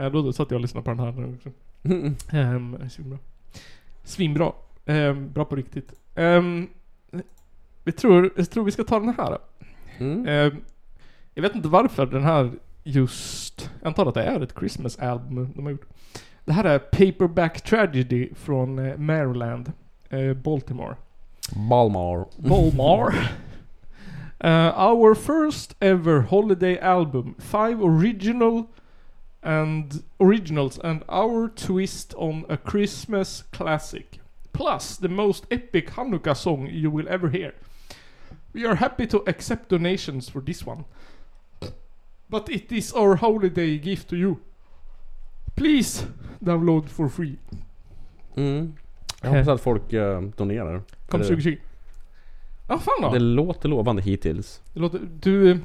[0.00, 1.50] Uh, då, då satt jag och lyssnade på den här nu också.
[1.82, 2.16] Mm.
[2.32, 3.18] Ehm, det är så bra.
[4.04, 4.52] Svinbra.
[4.86, 5.92] Ehm, bra på riktigt.
[6.14, 6.66] Ehm,
[7.84, 9.38] vi tror, jag tror vi ska ta den här.
[9.98, 10.28] Mm.
[10.28, 10.56] Ehm,
[11.34, 12.52] jag vet inte varför den här
[12.82, 13.70] just...
[13.80, 15.86] Jag antar att det är ett Christmas-album de har gjort.
[16.44, 19.72] Det här är Paperback Tragedy från eh, Maryland,
[20.08, 20.96] eh, Baltimore.
[21.52, 22.26] Balmar.
[22.36, 23.14] Balmar.
[24.42, 27.34] Uh, our first ever holiday album.
[27.38, 28.68] Five original
[29.42, 34.18] and originals and our twist on a Christmas classic.
[34.52, 37.52] Plus the most epic Hanukkah song you will ever hear.
[38.54, 40.84] We are happy to accept donations for this one.
[42.30, 44.34] But it is our holiday gift to you.
[45.56, 46.06] Please
[46.38, 47.36] download for free.
[48.36, 48.74] Mm.
[49.22, 50.82] Jag hoppas att folk eh, donerar.
[51.08, 51.56] Kom För 2020.
[52.68, 53.10] Ja, fan då.
[53.12, 54.62] Det låter lovande hittills.
[54.74, 55.58] Det låter, du...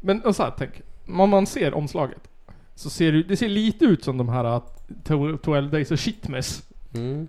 [0.00, 0.82] Men och så här, tänk.
[1.08, 2.28] Om man ser omslaget.
[2.74, 4.62] Så ser det, det ser lite ut som de här uh,
[5.04, 6.68] to- 12 Days of Shitmess.
[6.94, 7.28] Mm.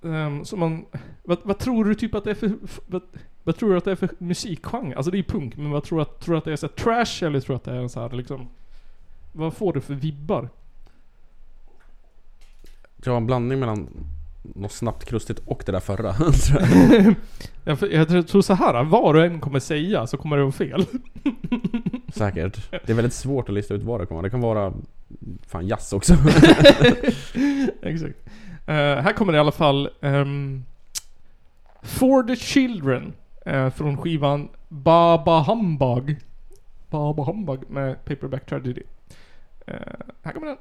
[0.00, 0.84] Um, så man...
[1.24, 2.52] Vad, vad tror du typ att det är för...
[2.64, 3.02] f- Vad,
[3.44, 4.96] vad tror du att det är för musikgenre?
[4.96, 6.68] Alltså det är punk, men vad tror du att, tror du att det är så
[6.68, 8.48] trash eller tror du att det är så här liksom...
[9.32, 10.48] Vad får du för vibbar?
[13.04, 13.88] Jag har en blandning mellan
[14.42, 16.14] något snabbt krustigt och det där förra.
[17.64, 17.92] jag.
[17.92, 20.86] jag, tror- så här, vad du än kommer säga så kommer det vara fel.
[22.14, 22.70] Säkert.
[22.70, 24.22] Det är väldigt svårt att lista ut vad det kan vara.
[24.22, 24.72] Det kan vara
[25.46, 26.14] fan jazz också.
[27.82, 28.18] Exakt.
[28.66, 30.64] Eh, här kommer det i alla fall ehm,
[31.82, 33.12] For the Children
[33.46, 36.16] eh, från skivan Baba Humbug.
[36.90, 38.82] Baba Humbug med Paperback Tragedy.
[39.66, 39.76] Eh,
[40.22, 40.56] här kommer den.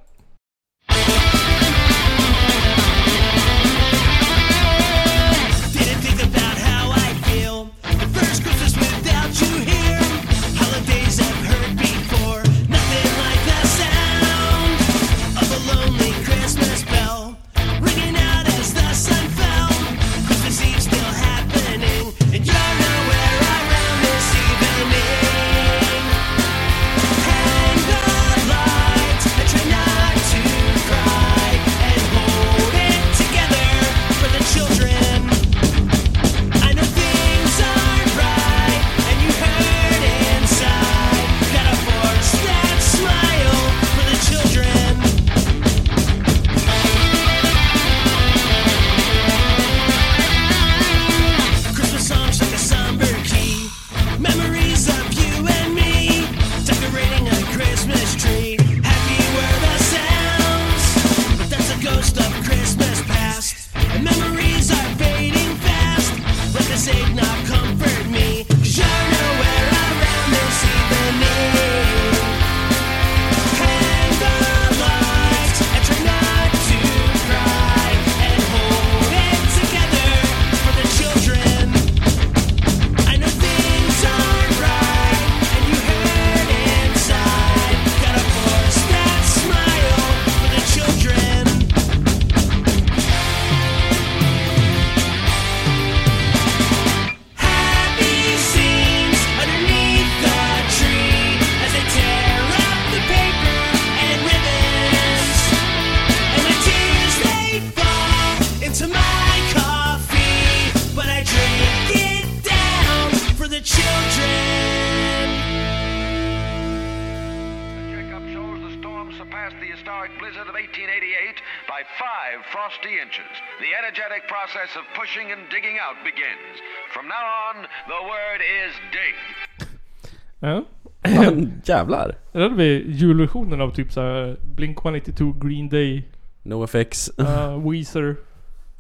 [131.82, 132.18] Jävlar.
[132.32, 136.08] Där hade vi julversionen av typ såhär Blink-182, Green Day,
[136.44, 137.12] NoFX.
[137.20, 138.16] uh, Weezer.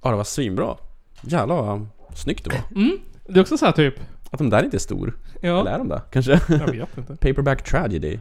[0.04, 0.76] Ja, det var svinbra.
[1.22, 2.82] Jävlar vad snyggt det var.
[2.82, 2.98] Mm.
[3.28, 3.96] Det är också så här typ...
[4.32, 5.14] Att de där inte är stor.
[5.42, 5.60] Ja.
[5.62, 6.02] Eller är de det?
[6.12, 6.32] Kanske?
[6.48, 7.16] Jag vet inte.
[7.22, 8.20] Paperback Tragedy.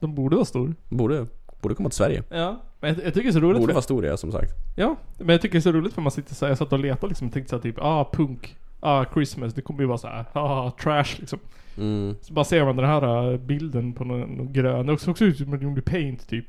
[0.00, 0.74] De borde vara stor.
[0.88, 1.26] Borde,
[1.60, 2.22] borde komma till Sverige.
[2.30, 2.62] Ja.
[2.80, 4.50] Men jag, jag tycker det är så roligt Borde för- vara stor ja, som sagt.
[4.76, 6.78] Ja, men jag tycker det är så roligt för man sitter såhär, jag satt och
[6.78, 10.24] letade liksom och tänkte såhär typ, ah punk, ah Christmas, det kommer ju vara såhär,
[10.32, 11.38] ah trash liksom.
[11.78, 12.14] Mm.
[12.20, 15.24] Så bara ser man den här äh, bilden på någon, någon grön, det såg också
[15.24, 16.46] ut som en gjorde paint typ.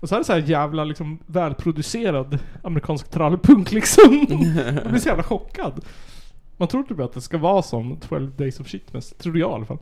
[0.00, 4.26] Och så är det så här jävla liksom välproducerad amerikansk trallpunk liksom.
[4.74, 5.84] Jag blir så jävla chockad.
[6.56, 9.54] Man tror typ att det ska vara som 12 Days of Shitmess, trodde jag i
[9.54, 9.78] alla fall.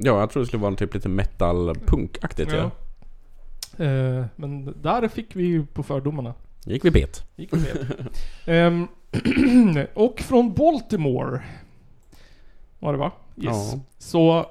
[0.00, 2.70] Ja, jag tror det skulle vara typ lite metal-punk-aktigt ja.
[3.84, 6.34] Eh, men där fick vi ju på fördomarna.
[6.64, 7.24] Gick vi bet.
[7.36, 7.86] Gick vi bet.
[8.46, 8.88] Ehm,
[9.94, 11.42] och från Baltimore.
[12.80, 13.10] Var det va?
[13.36, 13.44] Yes.
[13.44, 13.80] Ja.
[13.98, 14.46] Så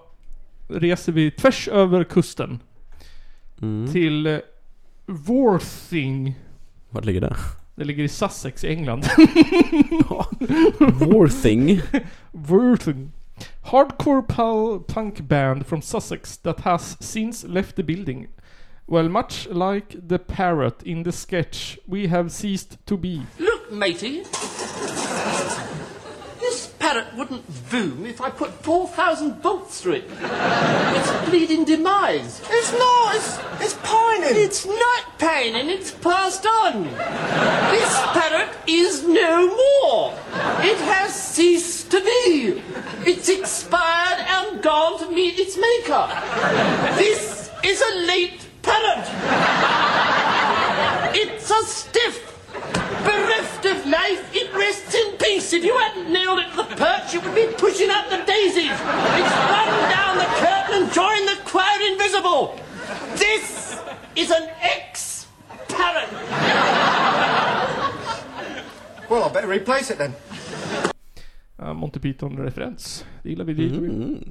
[0.68, 2.60] reser vi tvärs över kusten.
[3.62, 3.92] Mm.
[3.92, 4.40] Till eh,
[5.06, 6.36] Worthing.
[6.90, 7.36] Vart ligger det?
[7.76, 9.04] Det ligger i Sussex i England.
[11.00, 11.82] Worthing.
[12.32, 13.12] Worthing.
[13.62, 18.28] Hardcore pal- punk band from Sussex that has since left the building.
[18.88, 23.22] Well, much like the parrot in the sketch, we have ceased to be.
[23.38, 24.24] Look, matey.
[26.98, 30.06] Parrot wouldn't boom if I put 4,000 bolts through it.
[30.10, 32.42] It's bleeding demise.
[32.50, 33.16] It's not.
[33.16, 34.36] It's, it's pining.
[34.36, 35.70] It's not pining.
[35.70, 36.86] It's passed on.
[36.86, 40.12] This parrot is no more.
[40.66, 42.64] It has ceased to be.
[43.06, 46.08] It's expired and gone to meet its maker.
[46.98, 49.06] This is a late parrot.
[51.14, 52.27] It's a stiff
[53.04, 55.54] Bereft of life, it rests in peace.
[55.54, 58.72] If you hadn't nailed it to the perch, it would be pushing up the daisies.
[58.72, 62.60] It's run down the curtain and joined the crowd invisible.
[63.16, 63.80] This
[64.16, 66.10] is an ex-parrot.
[69.10, 70.14] Well, I better replace it then.
[71.60, 73.06] Uh, Monty Python-referens.
[73.24, 74.28] Det gillar vi, det gillar vi.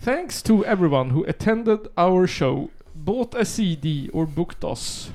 [0.00, 5.10] Thanks to everyone who attended our show, bought a CD or booked us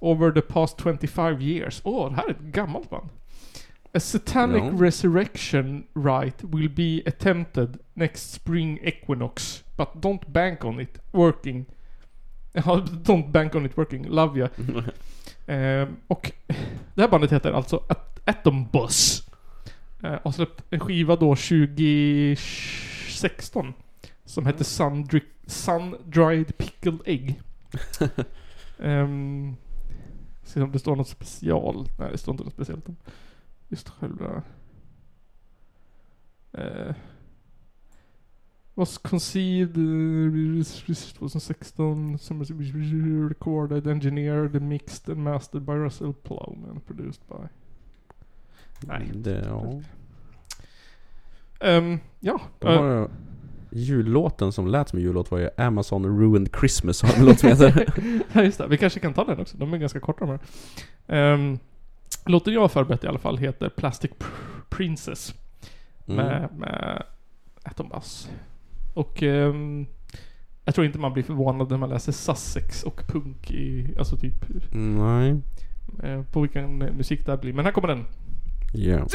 [0.00, 1.80] over the past 25 years.
[1.84, 3.08] Åh, oh, det här är ett gammalt band.
[3.94, 4.72] A satanic Ja.
[4.86, 11.64] resurrection rite will be attempted next spring equinox, but don't bank on it working.
[13.04, 14.06] Don't bank on it working.
[14.08, 14.48] Love ya.
[15.46, 16.32] Ehm, och
[16.94, 19.26] det här bandet heter alltså At- Atom Bus.
[20.04, 23.74] Uh, har släppt en skiva då 2016.
[24.24, 27.40] Som heter Sun, Dri- Sun Dried Pickled Egg.
[28.78, 29.56] um,
[30.50, 31.88] se om det står något special.
[31.98, 32.96] Nej, det står inte något speciellt om
[33.68, 34.42] just själva...
[36.58, 36.92] Uh,
[38.74, 42.44] was conceived uh, 2016, some
[43.28, 47.48] recorded, engineered, mixed and mastered by Russell Plowman, produced by...
[48.86, 49.10] Nej.
[49.14, 49.80] Det, ja.
[51.60, 52.40] Ehm, ja.
[52.58, 53.08] De har ju-
[53.72, 57.48] jullåten som lät som en jullåt var ju Amazon Ruined Christmas har en låt som
[57.48, 57.86] heter.
[58.32, 58.66] ja, just det.
[58.66, 59.56] Vi kanske kan ta den också.
[59.56, 60.38] De är ganska korta de
[61.06, 61.32] här.
[61.34, 61.58] Um,
[62.26, 65.34] låten jag har förberett i alla fall heter Plastic Pr- Princess.
[66.06, 66.16] Mm.
[66.26, 67.02] Med, med
[67.62, 68.28] Atom Bus.
[68.94, 69.86] Och ehm,
[70.64, 74.44] jag tror inte man blir förvånad när man läser Sussex och punk i, alltså typ,
[74.72, 75.36] Nej.
[76.02, 77.52] eh, på vilken musik det här blir.
[77.52, 78.04] Men här kommer den.
[78.72, 79.06] Ja.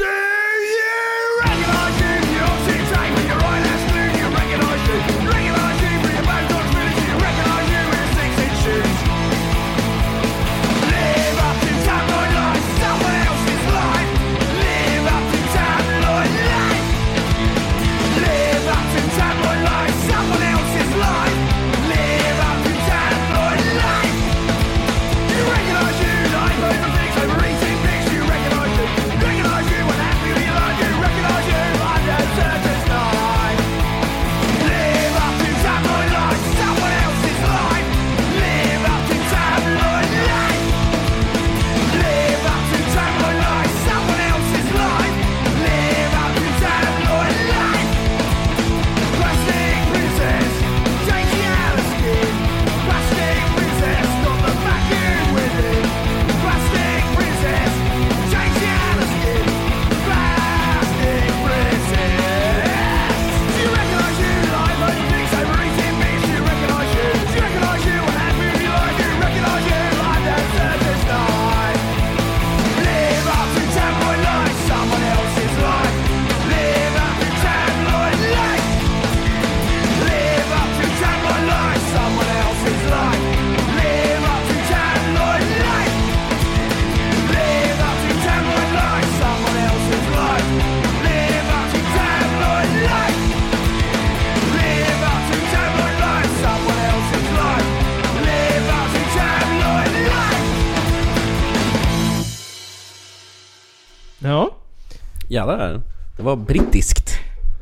[105.36, 105.80] Jävlar.
[106.16, 107.10] Det var brittiskt.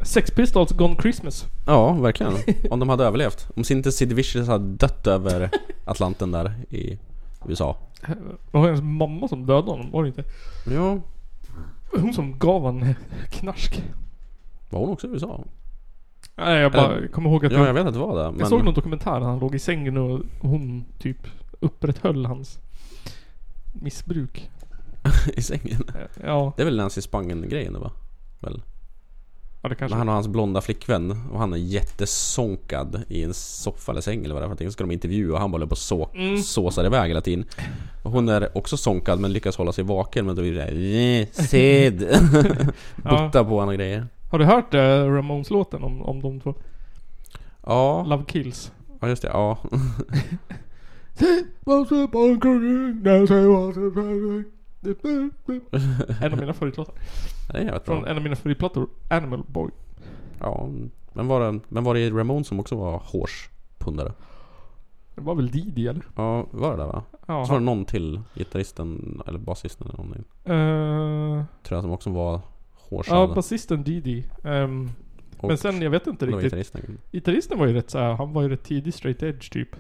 [0.03, 1.45] Sex Pistols Gone Christmas.
[1.67, 2.33] Ja, verkligen.
[2.71, 3.49] Om de hade överlevt.
[3.57, 5.51] Om inte Sid Vicious hade dött över
[5.85, 6.99] Atlanten där i
[7.49, 7.77] USA.
[8.07, 8.17] Det
[8.51, 10.25] var hennes mamma som dödade honom, var det inte?
[10.75, 10.99] Ja.
[12.01, 12.95] Hon som gav honom
[13.31, 13.83] knarsk.
[14.71, 15.45] Var hon också i USA?
[16.37, 18.23] Nej jag bara Eller- kommer ihåg att Ja, jag vet att det var det.
[18.25, 18.47] Jag Men...
[18.47, 21.19] såg någon dokumentär när han låg i sängen och hon typ
[21.61, 22.59] upprätthöll hans
[23.73, 24.51] missbruk.
[25.35, 25.85] I sängen?
[26.25, 26.53] Ja.
[26.57, 27.91] Det är väl Nancy Spangen-grejen va?
[28.41, 28.63] Väl?
[29.63, 33.35] Ja, det kanske Men han och hans blonda flickvän och han är jättesonkad i en
[33.35, 34.65] soffa eller säng eller vad det är för.
[34.65, 36.39] Så ska de intervjua och han bara håller på så, Mm.
[36.43, 37.45] såsar iväg hela tiden.
[38.03, 41.29] Och hon är också sonkad men lyckas hålla sig vaken men då blir det "Eh,
[41.47, 41.99] Sid!
[42.97, 44.07] Butta på honom och grejer.
[44.31, 44.81] Har du hört uh,
[45.15, 46.55] Ramones-låten om, om de två?
[47.67, 48.05] Ja.
[48.05, 48.73] Love Kills.
[49.01, 49.59] Ja just det, ja.
[56.23, 56.95] En av mina favoritlåtar.
[57.53, 57.95] Det är jävligt bra.
[57.97, 59.71] Från en av mina favoritplattor, Animal Boy.
[60.41, 60.69] Ja,
[61.13, 64.13] men var det, men var det Ramon som också var hårspundare?
[65.15, 66.03] Det var väl Didi eller?
[66.17, 67.03] Ja, var det där va?
[67.27, 70.25] Ja, Så var det någon till, gitarristen eller basisten eller någonting.
[70.45, 72.41] Eh, Tror jag som också var
[73.07, 74.25] ja, basisten Didi.
[74.45, 74.91] Ehm,
[75.39, 76.59] Och men sen, jag vet inte det var riktigt.
[76.59, 76.99] gitarristen.
[77.13, 79.77] Gitarristen var ju rätt såhär, han var ju rätt tidig straight edge typ.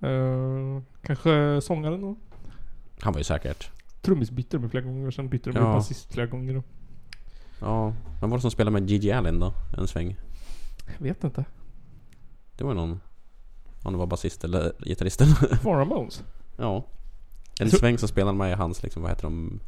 [0.00, 2.16] Eh, kanske sångaren då?
[3.00, 3.70] Han var ju säkert.
[4.02, 5.72] Trummis bytte de flera gånger, sen bytte de Ja.
[5.72, 6.62] basist flera gånger då.
[7.60, 9.52] Ja, vem var det som spelade med Gigi Allen då?
[9.78, 10.16] En sväng?
[10.98, 11.44] Jag vet inte.
[12.56, 13.00] Det var någon...
[13.82, 15.26] Om det var basist eller gitarristen.
[15.62, 16.24] Från Ramones?
[16.56, 16.84] ja.
[17.60, 19.60] En tror- sväng så spelade med i hans liksom, vad heter de?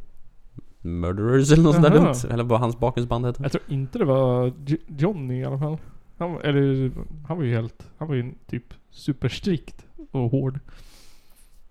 [0.81, 2.15] Murderers eller något sånt där dumt.
[2.33, 3.43] Eller vad hans bakgrundsband heter.
[3.43, 5.79] Jag tror inte det var J- Johnny i alla fall.
[6.19, 6.91] Han, var- eller,
[7.29, 10.61] han var ju helt, han var ju typ superstrikt och hård.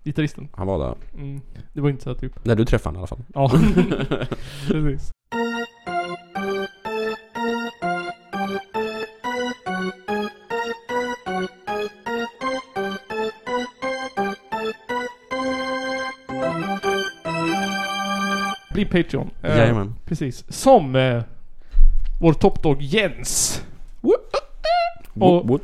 [0.06, 0.48] Gitarristen.
[0.52, 0.94] Han var där.
[1.22, 1.40] Mm,
[1.72, 2.44] det var inte så här typ.
[2.44, 4.26] När du träffade honom i alla Ja, fall.
[4.82, 5.10] precis.
[18.72, 19.30] Bli Patreon.
[19.42, 19.94] Eh, Jajamän.
[20.04, 20.44] Precis.
[20.48, 21.22] Som eh,
[22.20, 23.62] vår toppdog Jens.
[24.00, 24.12] Och
[25.14, 25.62] Woop, woop.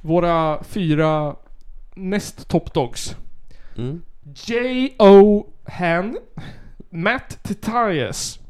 [0.00, 1.36] våra fyra
[1.94, 3.16] näst toppdogs.
[3.76, 4.02] Mm.
[4.46, 5.46] J.O.
[5.64, 6.18] Han,
[6.90, 8.40] Matt Tetias,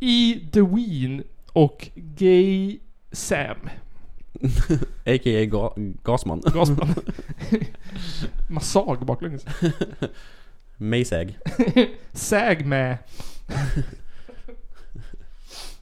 [0.00, 0.40] E.
[0.52, 1.22] DeWeen
[1.52, 2.78] och Gay
[3.12, 3.56] Sam.
[5.06, 5.44] A.k.a.
[5.44, 5.72] Ga
[6.02, 6.40] Gasman.
[6.40, 6.94] Gasman.
[8.48, 9.44] Massag baklänges.
[10.76, 11.38] Maysäg.
[12.12, 12.98] Säg med.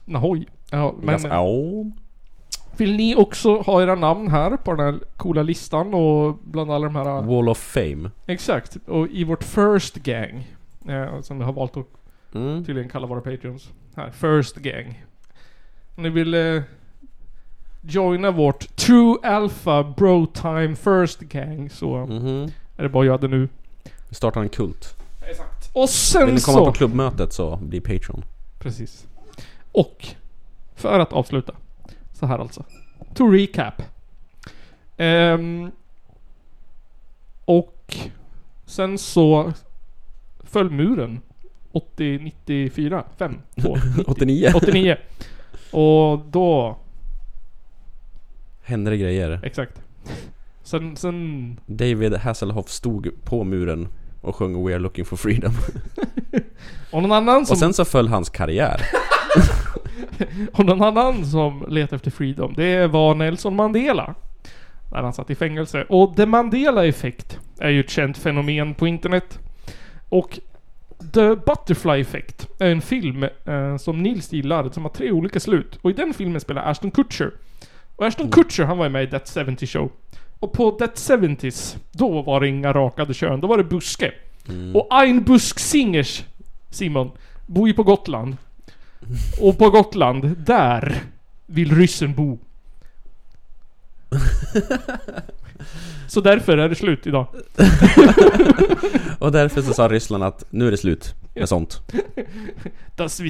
[0.05, 0.47] Nahoj.
[0.71, 1.15] Ja, men...
[1.15, 1.45] Gas- ja.
[2.77, 6.85] Vill ni också ha era namn här på den här coola listan och bland alla
[6.85, 7.21] de här...
[7.21, 8.11] Wall of Fame.
[8.25, 8.77] Exakt.
[8.87, 10.47] Och i vårt First Gang.
[10.89, 11.85] Eh, som vi har valt att
[12.35, 12.65] Mm.
[12.65, 13.69] tydligen kalla våra Patreons.
[13.95, 15.03] Här, First Gang.
[15.95, 16.61] Om ni vill eh,
[17.81, 22.51] joina vårt True Alpha Bro Time First Gang så Mhm.
[22.77, 23.49] är det bara att göra det nu.
[24.09, 24.95] Vi startar en kult.
[25.29, 25.69] Exakt.
[25.73, 26.65] Och sen Vill ni komma så...
[26.65, 28.23] på klubbmötet så bli Patreon.
[28.59, 29.07] Precis.
[29.71, 30.07] Och
[30.75, 31.53] för att avsluta.
[32.19, 32.63] Så här alltså.
[33.13, 33.81] To recap.
[34.97, 35.71] Ehm,
[37.45, 37.95] och
[38.65, 39.53] sen så
[40.43, 41.21] föll muren
[41.71, 44.51] 80, 94, 5, 2, 90, 89.
[44.55, 44.97] 89.
[45.71, 46.77] Och då,
[48.61, 49.39] Hände det grejer.
[49.43, 49.81] exakt.
[50.63, 53.87] Sen, sen, David Hasselhoff stod på muren
[54.21, 55.51] och sjöng We are looking for freedom.
[56.91, 57.53] och någon annan som...
[57.53, 58.81] Och sen så föll hans karriär.
[60.53, 64.15] Och någon annan som letar efter freedom, det var Nelson Mandela.
[64.91, 65.85] När han satt i fängelse.
[65.89, 69.39] Och The Mandela Effect är ju ett känt fenomen på internet.
[70.09, 70.39] Och
[71.13, 75.79] The Butterfly Effect är en film eh, som Nils gillar, som har tre olika slut.
[75.81, 77.31] Och i den filmen spelar Ashton Kutcher.
[77.95, 79.91] Och Ashton Kutcher, han var ju med i That 70 Show.
[80.39, 84.11] Och på That 70s, då var det inga rakade kön, då var det buske.
[84.73, 86.23] Och Ein Busk Singers,
[86.69, 87.11] Simon,
[87.45, 88.37] bor ju på Gotland.
[89.41, 91.03] Och på Gotland, där
[91.45, 92.39] vill ryssen bo.
[96.07, 97.27] Så därför är det slut idag.
[99.19, 101.81] och därför så sa Ryssland att nu är det slut med sånt.
[102.95, 103.21] Das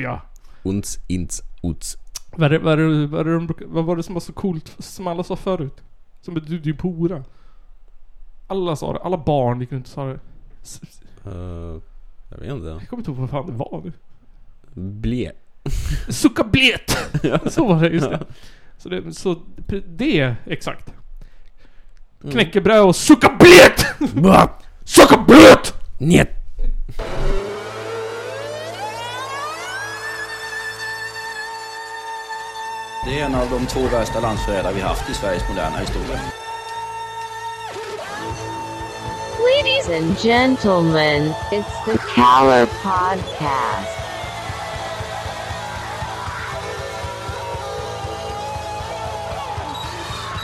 [0.00, 0.20] ja.
[0.62, 1.96] Uns, ins, uts.
[2.36, 2.78] Vad, vad,
[3.10, 5.82] vad, vad var det som var så coolt som alla sa förut?
[6.20, 7.24] Som betyder ju pora.
[8.46, 10.20] Alla sa det, alla barn gick runt och sa det.
[11.26, 11.80] Uh,
[12.30, 12.68] jag vet inte.
[12.68, 13.92] Jag kommer inte ihåg vad fan det var nu.
[14.74, 15.32] Ble.
[16.08, 16.96] Suckablet!
[17.46, 18.26] så var det, just det.
[18.78, 19.36] Så det, så
[19.86, 20.92] det, exakt.
[22.22, 22.32] Mm.
[22.32, 23.86] Knäckebröd och suckablet!
[24.84, 25.74] suckablet!
[25.98, 26.30] Njet.
[33.04, 36.20] Det är en av de två värsta landsförrädare vi haft i Sveriges moderna historia.
[39.40, 43.99] Ladies and gentlemen, it's the Caller Podcast.